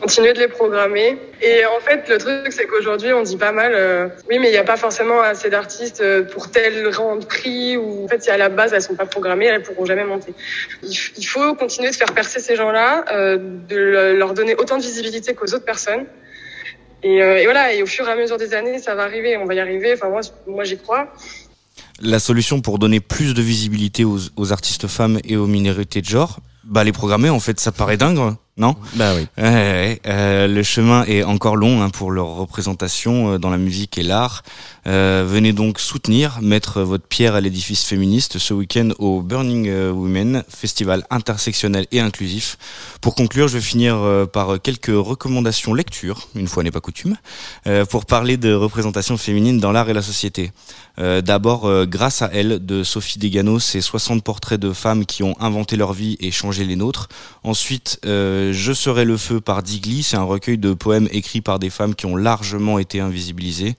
Continuer 0.00 0.32
de 0.32 0.38
les 0.38 0.48
programmer. 0.48 1.18
Et 1.40 1.64
en 1.66 1.80
fait, 1.80 2.08
le 2.08 2.18
truc, 2.18 2.52
c'est 2.52 2.66
qu'aujourd'hui, 2.66 3.12
on 3.12 3.22
dit 3.22 3.36
pas 3.36 3.52
mal, 3.52 3.72
euh, 3.74 4.08
oui, 4.28 4.38
mais 4.38 4.48
il 4.48 4.52
n'y 4.52 4.58
a 4.58 4.64
pas 4.64 4.76
forcément 4.76 5.20
assez 5.20 5.50
d'artistes 5.50 6.00
euh, 6.00 6.22
pour 6.22 6.50
tel 6.50 6.88
rang 6.94 7.16
de 7.16 7.24
prix, 7.24 7.76
ou 7.76 8.04
en 8.04 8.08
fait, 8.08 8.22
si 8.22 8.30
à 8.30 8.36
la 8.36 8.48
base, 8.48 8.72
elles 8.72 8.82
sont 8.82 8.94
pas 8.94 9.06
programmées, 9.06 9.46
elles 9.46 9.62
pourront 9.62 9.86
jamais 9.86 10.04
monter. 10.04 10.34
Il, 10.82 11.24
faut 11.24 11.54
continuer 11.54 11.90
de 11.90 11.96
faire 11.96 12.12
percer 12.12 12.40
ces 12.40 12.56
gens-là, 12.56 13.04
euh, 13.12 13.38
de 13.38 13.76
le- 13.76 14.16
leur 14.16 14.34
donner 14.34 14.54
autant 14.56 14.76
de 14.76 14.82
visibilité 14.82 15.34
qu'aux 15.34 15.52
autres 15.54 15.64
personnes. 15.64 16.04
Et, 17.02 17.44
voilà, 17.44 17.74
et 17.74 17.82
au 17.82 17.86
fur 17.86 18.08
et 18.08 18.12
à 18.12 18.16
mesure 18.16 18.38
des 18.38 18.54
années, 18.54 18.78
ça 18.78 18.94
va 18.94 19.02
arriver, 19.02 19.36
on 19.36 19.44
va 19.44 19.52
y 19.52 19.60
arriver. 19.60 19.92
Enfin, 19.92 20.08
moi, 20.08 20.22
moi 20.46 20.64
j'y 20.64 20.78
crois. 20.78 21.12
La 22.00 22.18
solution 22.18 22.62
pour 22.62 22.78
donner 22.78 23.00
plus 23.00 23.34
de 23.34 23.42
visibilité 23.42 24.04
aux, 24.04 24.18
aux 24.36 24.52
artistes 24.52 24.86
femmes 24.86 25.20
et 25.22 25.36
aux 25.36 25.46
minorités 25.46 26.00
de 26.00 26.06
genre, 26.06 26.38
bah 26.64 26.82
les 26.82 26.92
programmer 26.92 27.28
en 27.28 27.40
fait, 27.40 27.60
ça 27.60 27.72
paraît 27.72 27.98
dingue. 27.98 28.34
Non 28.56 28.76
Bah 28.94 29.14
oui. 29.16 29.26
Ouais, 29.36 29.42
ouais, 29.42 30.00
euh, 30.06 30.46
le 30.46 30.62
chemin 30.62 31.04
est 31.06 31.24
encore 31.24 31.56
long 31.56 31.82
hein, 31.82 31.90
pour 31.90 32.12
leur 32.12 32.28
représentation 32.36 33.32
euh, 33.32 33.38
dans 33.38 33.50
la 33.50 33.56
musique 33.56 33.98
et 33.98 34.04
l'art. 34.04 34.44
Euh, 34.86 35.24
venez 35.26 35.52
donc 35.52 35.80
soutenir, 35.80 36.38
mettre 36.40 36.82
votre 36.82 37.04
pierre 37.04 37.34
à 37.34 37.40
l'édifice 37.40 37.84
féministe 37.84 38.38
ce 38.38 38.54
week-end 38.54 38.90
au 39.00 39.22
Burning 39.22 39.68
Women, 39.90 40.44
festival 40.48 41.04
intersectionnel 41.10 41.86
et 41.90 41.98
inclusif. 41.98 42.56
Pour 43.00 43.16
conclure, 43.16 43.48
je 43.48 43.54
vais 43.54 43.64
finir 43.64 43.96
par 44.32 44.60
quelques 44.60 44.92
recommandations 44.94 45.74
lecture, 45.74 46.28
une 46.36 46.46
fois 46.46 46.62
n'est 46.62 46.70
pas 46.70 46.80
coutume, 46.80 47.16
euh, 47.66 47.84
pour 47.86 48.04
parler 48.04 48.36
de 48.36 48.52
représentation 48.52 49.16
féminine 49.16 49.58
dans 49.58 49.72
l'art 49.72 49.88
et 49.88 49.94
la 49.94 50.02
société. 50.02 50.52
D'abord, 50.96 51.86
grâce 51.86 52.22
à 52.22 52.30
elle, 52.32 52.64
de 52.64 52.84
Sophie 52.84 53.18
Degano, 53.18 53.58
c'est 53.58 53.80
60 53.80 54.22
portraits 54.22 54.60
de 54.60 54.72
femmes 54.72 55.06
qui 55.06 55.24
ont 55.24 55.34
inventé 55.40 55.74
leur 55.74 55.92
vie 55.92 56.16
et 56.20 56.30
changé 56.30 56.64
les 56.64 56.76
nôtres. 56.76 57.08
Ensuite, 57.42 57.98
euh, 58.43 58.43
Je 58.52 58.72
serai 58.72 59.04
le 59.04 59.16
feu 59.16 59.40
par 59.40 59.62
Digli, 59.62 60.02
c'est 60.02 60.16
un 60.16 60.22
recueil 60.22 60.58
de 60.58 60.72
poèmes 60.72 61.08
écrits 61.10 61.40
par 61.40 61.58
des 61.58 61.70
femmes 61.70 61.94
qui 61.94 62.06
ont 62.06 62.16
largement 62.16 62.78
été 62.78 63.00
invisibilisées. 63.00 63.76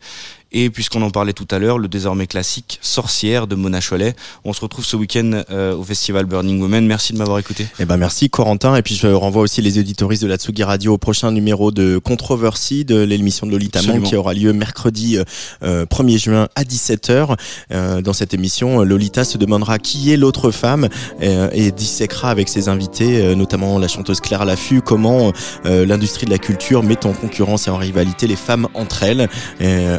Et 0.57 0.69
puisqu'on 0.69 1.01
en 1.01 1.09
parlait 1.09 1.33
tout 1.33 1.47
à 1.51 1.59
l'heure, 1.59 1.77
le 1.77 1.89
désormais 1.89 2.27
classique 2.27 2.79
Sorcière 2.81 3.45
de 3.45 3.55
Mona 3.55 3.81
Cholet. 3.81 4.15
On 4.45 4.53
se 4.53 4.61
retrouve 4.61 4.85
ce 4.85 4.95
week-end 4.95 5.41
euh, 5.51 5.75
au 5.75 5.83
festival 5.83 6.23
Burning 6.25 6.61
Women. 6.61 6.87
Merci 6.87 7.11
de 7.11 7.17
m'avoir 7.17 7.39
écouté. 7.39 7.67
Eh 7.77 7.83
ben 7.83 7.97
merci 7.97 8.29
Corentin 8.29 8.73
et 8.77 8.81
puis 8.81 8.95
je 8.95 9.07
renvoie 9.07 9.41
aussi 9.41 9.61
les 9.61 9.79
éditoristes 9.79 10.23
de 10.23 10.29
la 10.29 10.37
Tsugi 10.37 10.63
Radio 10.63 10.93
au 10.93 10.97
prochain 10.97 11.33
numéro 11.33 11.71
de 11.71 11.97
Controversy 11.97 12.85
de 12.85 13.01
l'émission 13.01 13.45
de 13.45 13.51
Lolita 13.51 13.79
Absolument. 13.79 14.07
qui 14.07 14.15
aura 14.15 14.33
lieu 14.33 14.53
mercredi 14.53 15.17
euh, 15.61 15.85
1er 15.87 16.17
juin 16.17 16.47
à 16.55 16.63
17h. 16.63 17.35
Euh, 17.73 18.01
dans 18.01 18.13
cette 18.13 18.33
émission, 18.33 18.81
Lolita 18.81 19.25
se 19.25 19.37
demandera 19.37 19.77
qui 19.77 20.13
est 20.13 20.17
l'autre 20.17 20.51
femme 20.51 20.87
euh, 21.21 21.49
et 21.51 21.71
dissèquera 21.71 22.29
avec 22.29 22.47
ses 22.47 22.69
invités, 22.69 23.21
euh, 23.21 23.35
notamment 23.35 23.77
la 23.77 23.89
chanteuse 23.89 24.21
Claire 24.21 24.45
Laffut, 24.45 24.81
comment 24.81 25.33
euh, 25.65 25.85
l'industrie 25.85 26.25
de 26.25 26.31
la 26.31 26.37
culture 26.37 26.81
met 26.81 27.05
en 27.05 27.11
concurrence 27.11 27.67
et 27.67 27.71
en 27.71 27.77
rivalité 27.77 28.25
les 28.25 28.37
femmes 28.37 28.69
entre 28.73 29.03
elles. 29.03 29.27
Euh, 29.59 29.97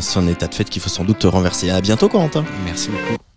c'est 0.00 0.18
un 0.18 0.26
état 0.26 0.46
de 0.46 0.54
fait 0.54 0.68
qu'il 0.68 0.82
faut 0.82 0.88
sans 0.90 1.04
doute 1.04 1.24
renverser. 1.24 1.70
À 1.70 1.80
bientôt 1.80 2.08
Corentin. 2.08 2.44
Merci 2.64 2.90
beaucoup. 2.90 3.29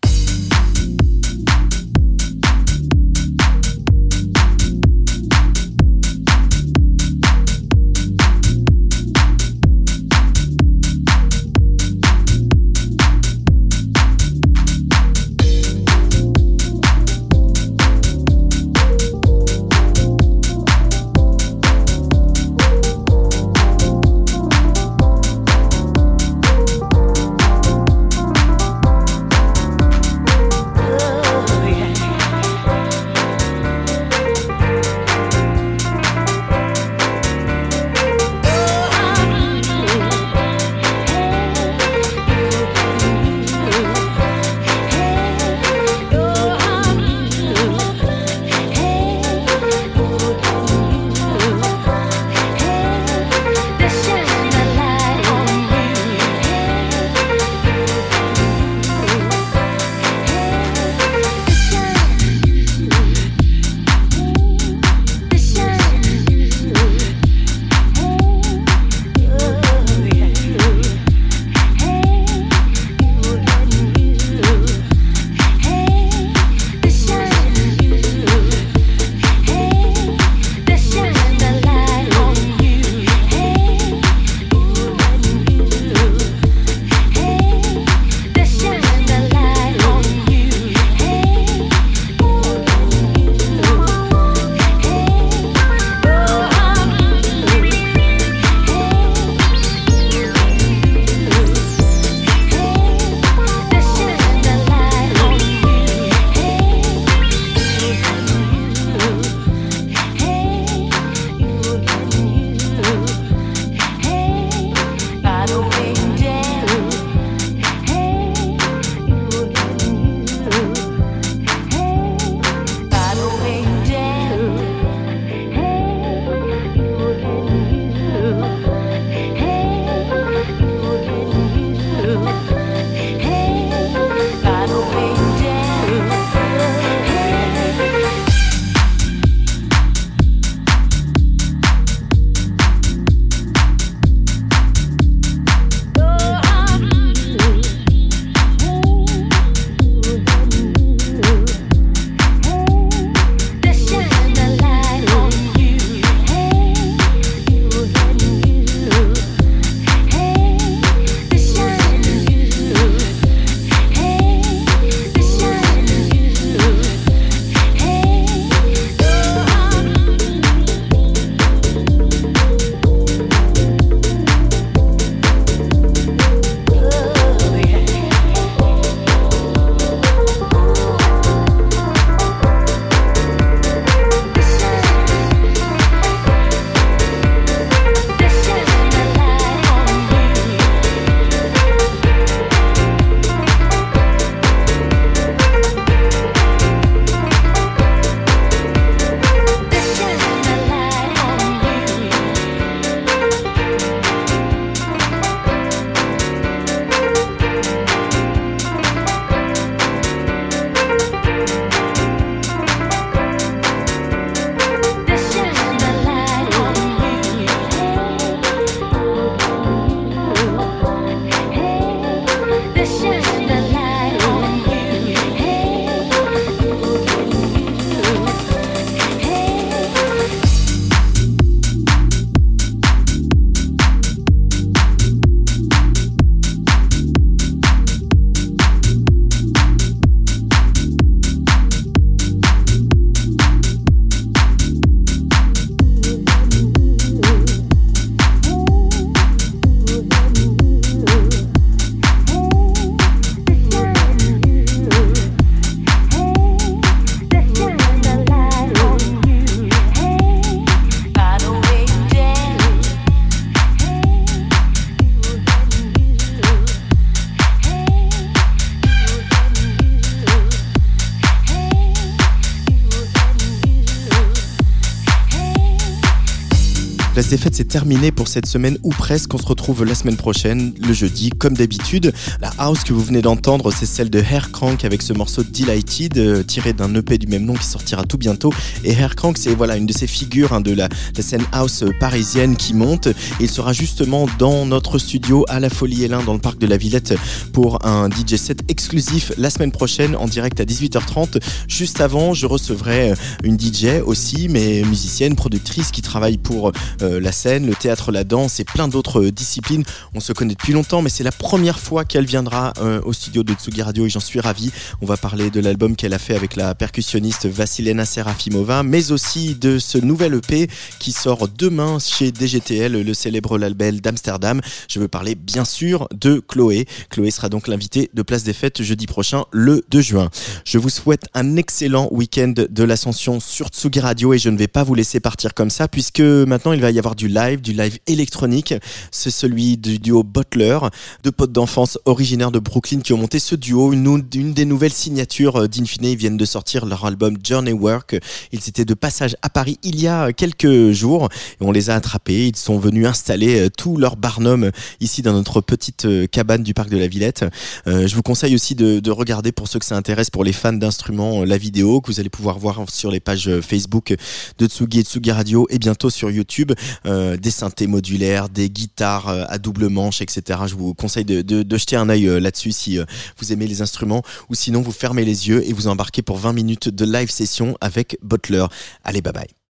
Des 277.34 277.40
Fêtes, 277.40 277.56
c'est 277.56 277.68
terminé 277.68 278.12
pour 278.12 278.28
cette 278.28 278.46
semaine 278.46 278.78
ou 278.84 278.90
presque. 278.90 279.34
On 279.34 279.40
se 279.40 279.48
retrouve 279.48 279.84
la 279.86 279.96
semaine 279.96 280.18
prochaine, 280.18 280.72
le 280.80 280.94
jeudi, 280.94 281.32
comme 281.32 281.56
d'habitude. 281.56 282.14
La 282.40 282.52
house 282.60 282.84
que 282.84 282.94
vous 282.94 283.04
venez 283.04 283.24
d'entendre, 283.24 283.72
c'est 283.72 283.88
celle 283.88 284.12
de 284.12 284.20
Hair 284.20 284.52
avec 284.84 285.02
ce 285.02 285.14
morceau 285.14 285.42
Delighted, 285.42 286.16
euh, 286.20 286.44
tiré 286.44 286.74
d'un 286.74 286.94
EP 286.94 287.18
du 287.18 287.26
même 287.26 287.44
nom 287.44 287.56
qui 287.56 287.66
sortira 287.66 288.04
tout 288.04 288.20
bientôt. 288.20 288.54
Et 288.84 288.92
Hair 288.92 289.16
c'est 289.36 289.56
voilà 289.56 289.78
une 289.78 289.88
de 289.88 289.94
ces 289.94 290.06
figures 290.06 290.54
hein, 290.54 290.62
de 290.62 290.74
la, 290.74 290.90
scène 291.20 291.42
house 291.54 291.84
parisienne 292.00 292.56
qui 292.56 292.76
monte. 292.76 293.08
Il 293.40 293.50
sera 293.50 293.74
justement 293.74 294.28
dans 294.38 294.68
notre 294.68 295.00
studio 295.00 295.44
à 295.50 295.60
la 295.60 295.72
Folie 295.72 296.04
Hélin, 296.04 296.22
dans 296.22 296.34
le 296.34 296.40
parc 296.40 296.60
de 296.60 296.68
la 296.68 296.78
Villette, 296.78 297.16
pour 297.52 297.84
un 297.84 298.10
DJ 298.12 298.36
set 298.36 298.60
exclusif 298.68 299.32
la 299.40 299.50
semaine 299.50 299.72
prochaine 299.72 300.16
en 300.16 300.28
direct 300.28 300.60
à 300.60 300.66
18h30. 300.66 301.42
Juste 301.68 302.00
avant, 302.00 302.36
je 302.36 302.46
recevrai 302.46 303.12
euh, 303.12 303.16
une 303.44 303.60
DJ 303.60 304.04
aussi, 304.06 304.50
mais 304.50 304.84
musicienne, 304.84 305.36
productrice 305.36 305.90
qui 305.90 306.04
travaille 306.04 306.38
pour 306.38 306.72
euh, 307.02 307.23
la 307.24 307.32
scène, 307.32 307.66
le 307.66 307.74
théâtre, 307.74 308.12
la 308.12 308.24
danse 308.24 308.60
et 308.60 308.66
plein 308.66 308.88
d'autres 308.88 309.24
euh, 309.24 309.32
disciplines. 309.32 309.84
On 310.14 310.20
se 310.20 310.34
connaît 310.34 310.54
depuis 310.54 310.74
longtemps, 310.74 311.02
mais 311.02 311.10
c'est 311.10 311.24
la 311.24 311.32
première 311.32 311.80
fois 311.80 312.06
qu'elle 312.06 312.26
viendra 312.26 312.74
euh, 312.80 313.02
au 313.04 313.14
studio 313.14 313.44
de 313.44 313.54
Tsugi 313.54 313.82
Radio 313.82 314.06
et 314.06 314.10
j'en 314.10 314.20
suis 314.20 314.40
ravi. 314.40 314.72
On 315.02 315.06
va 315.06 315.18
parler 315.18 315.50
de 315.50 315.60
l'album 315.60 315.96
qu'elle 315.96 316.14
a 316.14 316.20
fait 316.20 316.36
avec 316.36 316.56
la 316.56 316.76
percussionniste 316.76 317.48
Vassilena 317.48 318.06
Serafimova, 318.06 318.84
mais 318.84 319.12
aussi 319.12 319.56
de 319.56 319.80
ce 319.80 319.98
nouvel 319.98 320.36
EP 320.36 320.68
qui 321.00 321.12
sort 321.12 321.48
demain 321.48 321.98
chez 322.00 322.32
DGTL, 322.32 323.02
le 323.02 323.14
célèbre 323.14 323.58
label 323.58 324.02
d'Amsterdam. 324.02 324.62
Je 324.90 325.00
veux 325.00 325.08
parler 325.08 325.36
bien 325.36 325.66
sûr 325.66 326.08
de 326.14 326.40
Chloé. 326.40 326.86
Chloé 327.10 327.32
sera 327.32 327.50
donc 327.50 327.68
l'invitée 327.68 328.10
de 328.14 328.22
Place 328.22 328.44
des 328.44 328.54
Fêtes 328.54 328.84
jeudi 328.84 329.08
prochain, 329.08 329.46
le 329.52 329.84
2 329.90 330.02
juin. 330.02 330.30
Je 330.66 330.78
vous 330.78 330.90
souhaite 330.90 331.26
un 331.34 331.56
excellent 331.56 332.10
week-end 332.12 332.54
de 332.58 332.84
l'ascension 332.84 333.40
sur 333.40 333.70
Tsugi 333.70 334.02
Radio 334.02 334.34
et 334.34 334.38
je 334.38 334.50
ne 334.50 334.58
vais 334.58 334.68
pas 334.68 334.84
vous 334.84 334.96
laisser 334.96 335.20
partir 335.22 335.54
comme 335.54 335.70
ça 335.70 335.88
puisque 335.88 336.20
maintenant 336.20 336.74
il 336.74 336.82
va 336.82 336.92
y 336.92 337.00
avoir 337.00 337.13
du 337.16 337.28
live, 337.28 337.62
du 337.62 337.74
live 337.74 338.00
électronique. 338.08 338.74
C'est 339.12 339.32
celui 339.32 339.78
du 339.78 340.00
duo 340.00 340.24
Butler, 340.24 340.80
deux 341.24 341.32
potes 341.32 341.52
d'enfance 341.52 341.98
originaires 342.06 342.52
de 342.52 342.60
Brooklyn 342.60 343.02
qui 343.02 343.14
ont 343.14 343.18
monté 343.18 343.40
ce 343.40 343.56
duo, 343.56 343.94
une, 343.94 344.22
des 344.22 344.66
nouvelles 344.66 344.94
signatures 344.94 345.64
euh, 345.64 345.68
d'Infine. 345.68 346.06
Ils 346.06 346.18
viennent 346.18 346.38
de 346.38 346.46
sortir 346.46 346.86
leur 346.86 347.06
album 347.06 347.38
Journey 347.44 347.74
Work. 347.74 348.18
Ils 348.52 348.68
étaient 348.68 348.86
de 348.86 348.94
passage 348.94 349.36
à 349.42 349.50
Paris 349.50 349.80
il 349.84 350.00
y 350.02 350.08
a 350.08 350.34
quelques 350.34 350.92
jours 350.92 351.30
et 351.60 351.64
on 351.64 351.72
les 351.72 351.90
a 351.90 351.96
attrapés. 351.96 352.48
Ils 352.48 352.56
sont 352.56 352.78
venus 352.80 353.08
installer 353.08 353.60
euh, 353.60 353.70
tout 353.70 353.98
leur 353.98 354.16
barnum 354.16 354.72
ici 355.00 355.22
dans 355.22 355.34
notre 355.34 355.62
petite 355.62 356.06
euh, 356.06 356.28
cabane 356.28 356.64
du 356.64 356.74
parc 356.74 356.90
de 356.90 356.98
la 356.98 357.08
Villette. 357.08 357.46
Euh, 357.88 358.08
je 358.08 358.16
vous 358.16 358.22
conseille 358.22 358.56
aussi 358.56 358.76
de, 358.76 359.00
de 359.00 359.12
regarder 359.12 359.52
pour 359.52 359.68
ceux 359.68 359.80
que 359.80 359.86
ça 359.86 359.96
intéresse, 359.96 360.30
pour 360.30 360.44
les 360.44 360.54
fans 360.54 360.74
d'instruments, 360.74 361.42
euh, 361.42 361.46
la 361.46 361.58
vidéo 361.58 362.02
que 362.02 362.08
vous 362.08 362.20
allez 362.20 362.30
pouvoir 362.30 362.60
voir 362.60 362.82
sur 362.90 363.12
les 363.12 363.20
pages 363.20 363.48
euh, 363.48 363.62
Facebook 363.62 364.16
de 364.58 364.66
Tsugi 364.68 365.00
et 365.00 365.04
Tsugi 365.04 365.32
Radio 365.32 365.68
et 365.70 365.80
bientôt 365.80 366.10
sur 366.10 366.30
YouTube. 366.30 366.72
Euh, 367.06 367.36
des 367.38 367.52
synthés 367.52 367.88
modulaires, 367.88 368.48
des 368.50 368.70
guitares 368.70 369.28
euh, 369.28 369.44
à 369.50 369.58
double 369.58 369.90
manche, 369.90 370.22
etc. 370.22 370.62
Je 370.68 370.76
vous 370.76 370.94
conseille 370.94 371.26
de, 371.26 371.42
de- 371.42 371.64
de 371.64 371.78
jeter 371.78 371.96
un 371.98 372.08
œil 372.10 372.28
euh, 372.28 372.40
là-dessus 372.40 372.72
si 372.72 372.98
vous 373.38 373.52
aimez 373.52 373.68
les 373.68 373.82
instruments 373.82 374.24
ou 374.50 374.56
sinon 374.56 374.82
vous 374.82 374.92
fermez 374.92 375.26
les 375.26 375.50
yeux 375.50 375.68
et 375.68 375.74
vous 375.74 375.88
embarquez 375.88 376.22
pour 376.22 376.38
20 376.38 376.54
minutes 376.54 376.90
de 376.90 377.06
live 377.06 377.30
session 377.30 377.78
avec 377.82 378.18
Butler. 378.24 378.66
Allez, 379.04 379.22
bye 379.22 379.34
bye. 379.34 379.54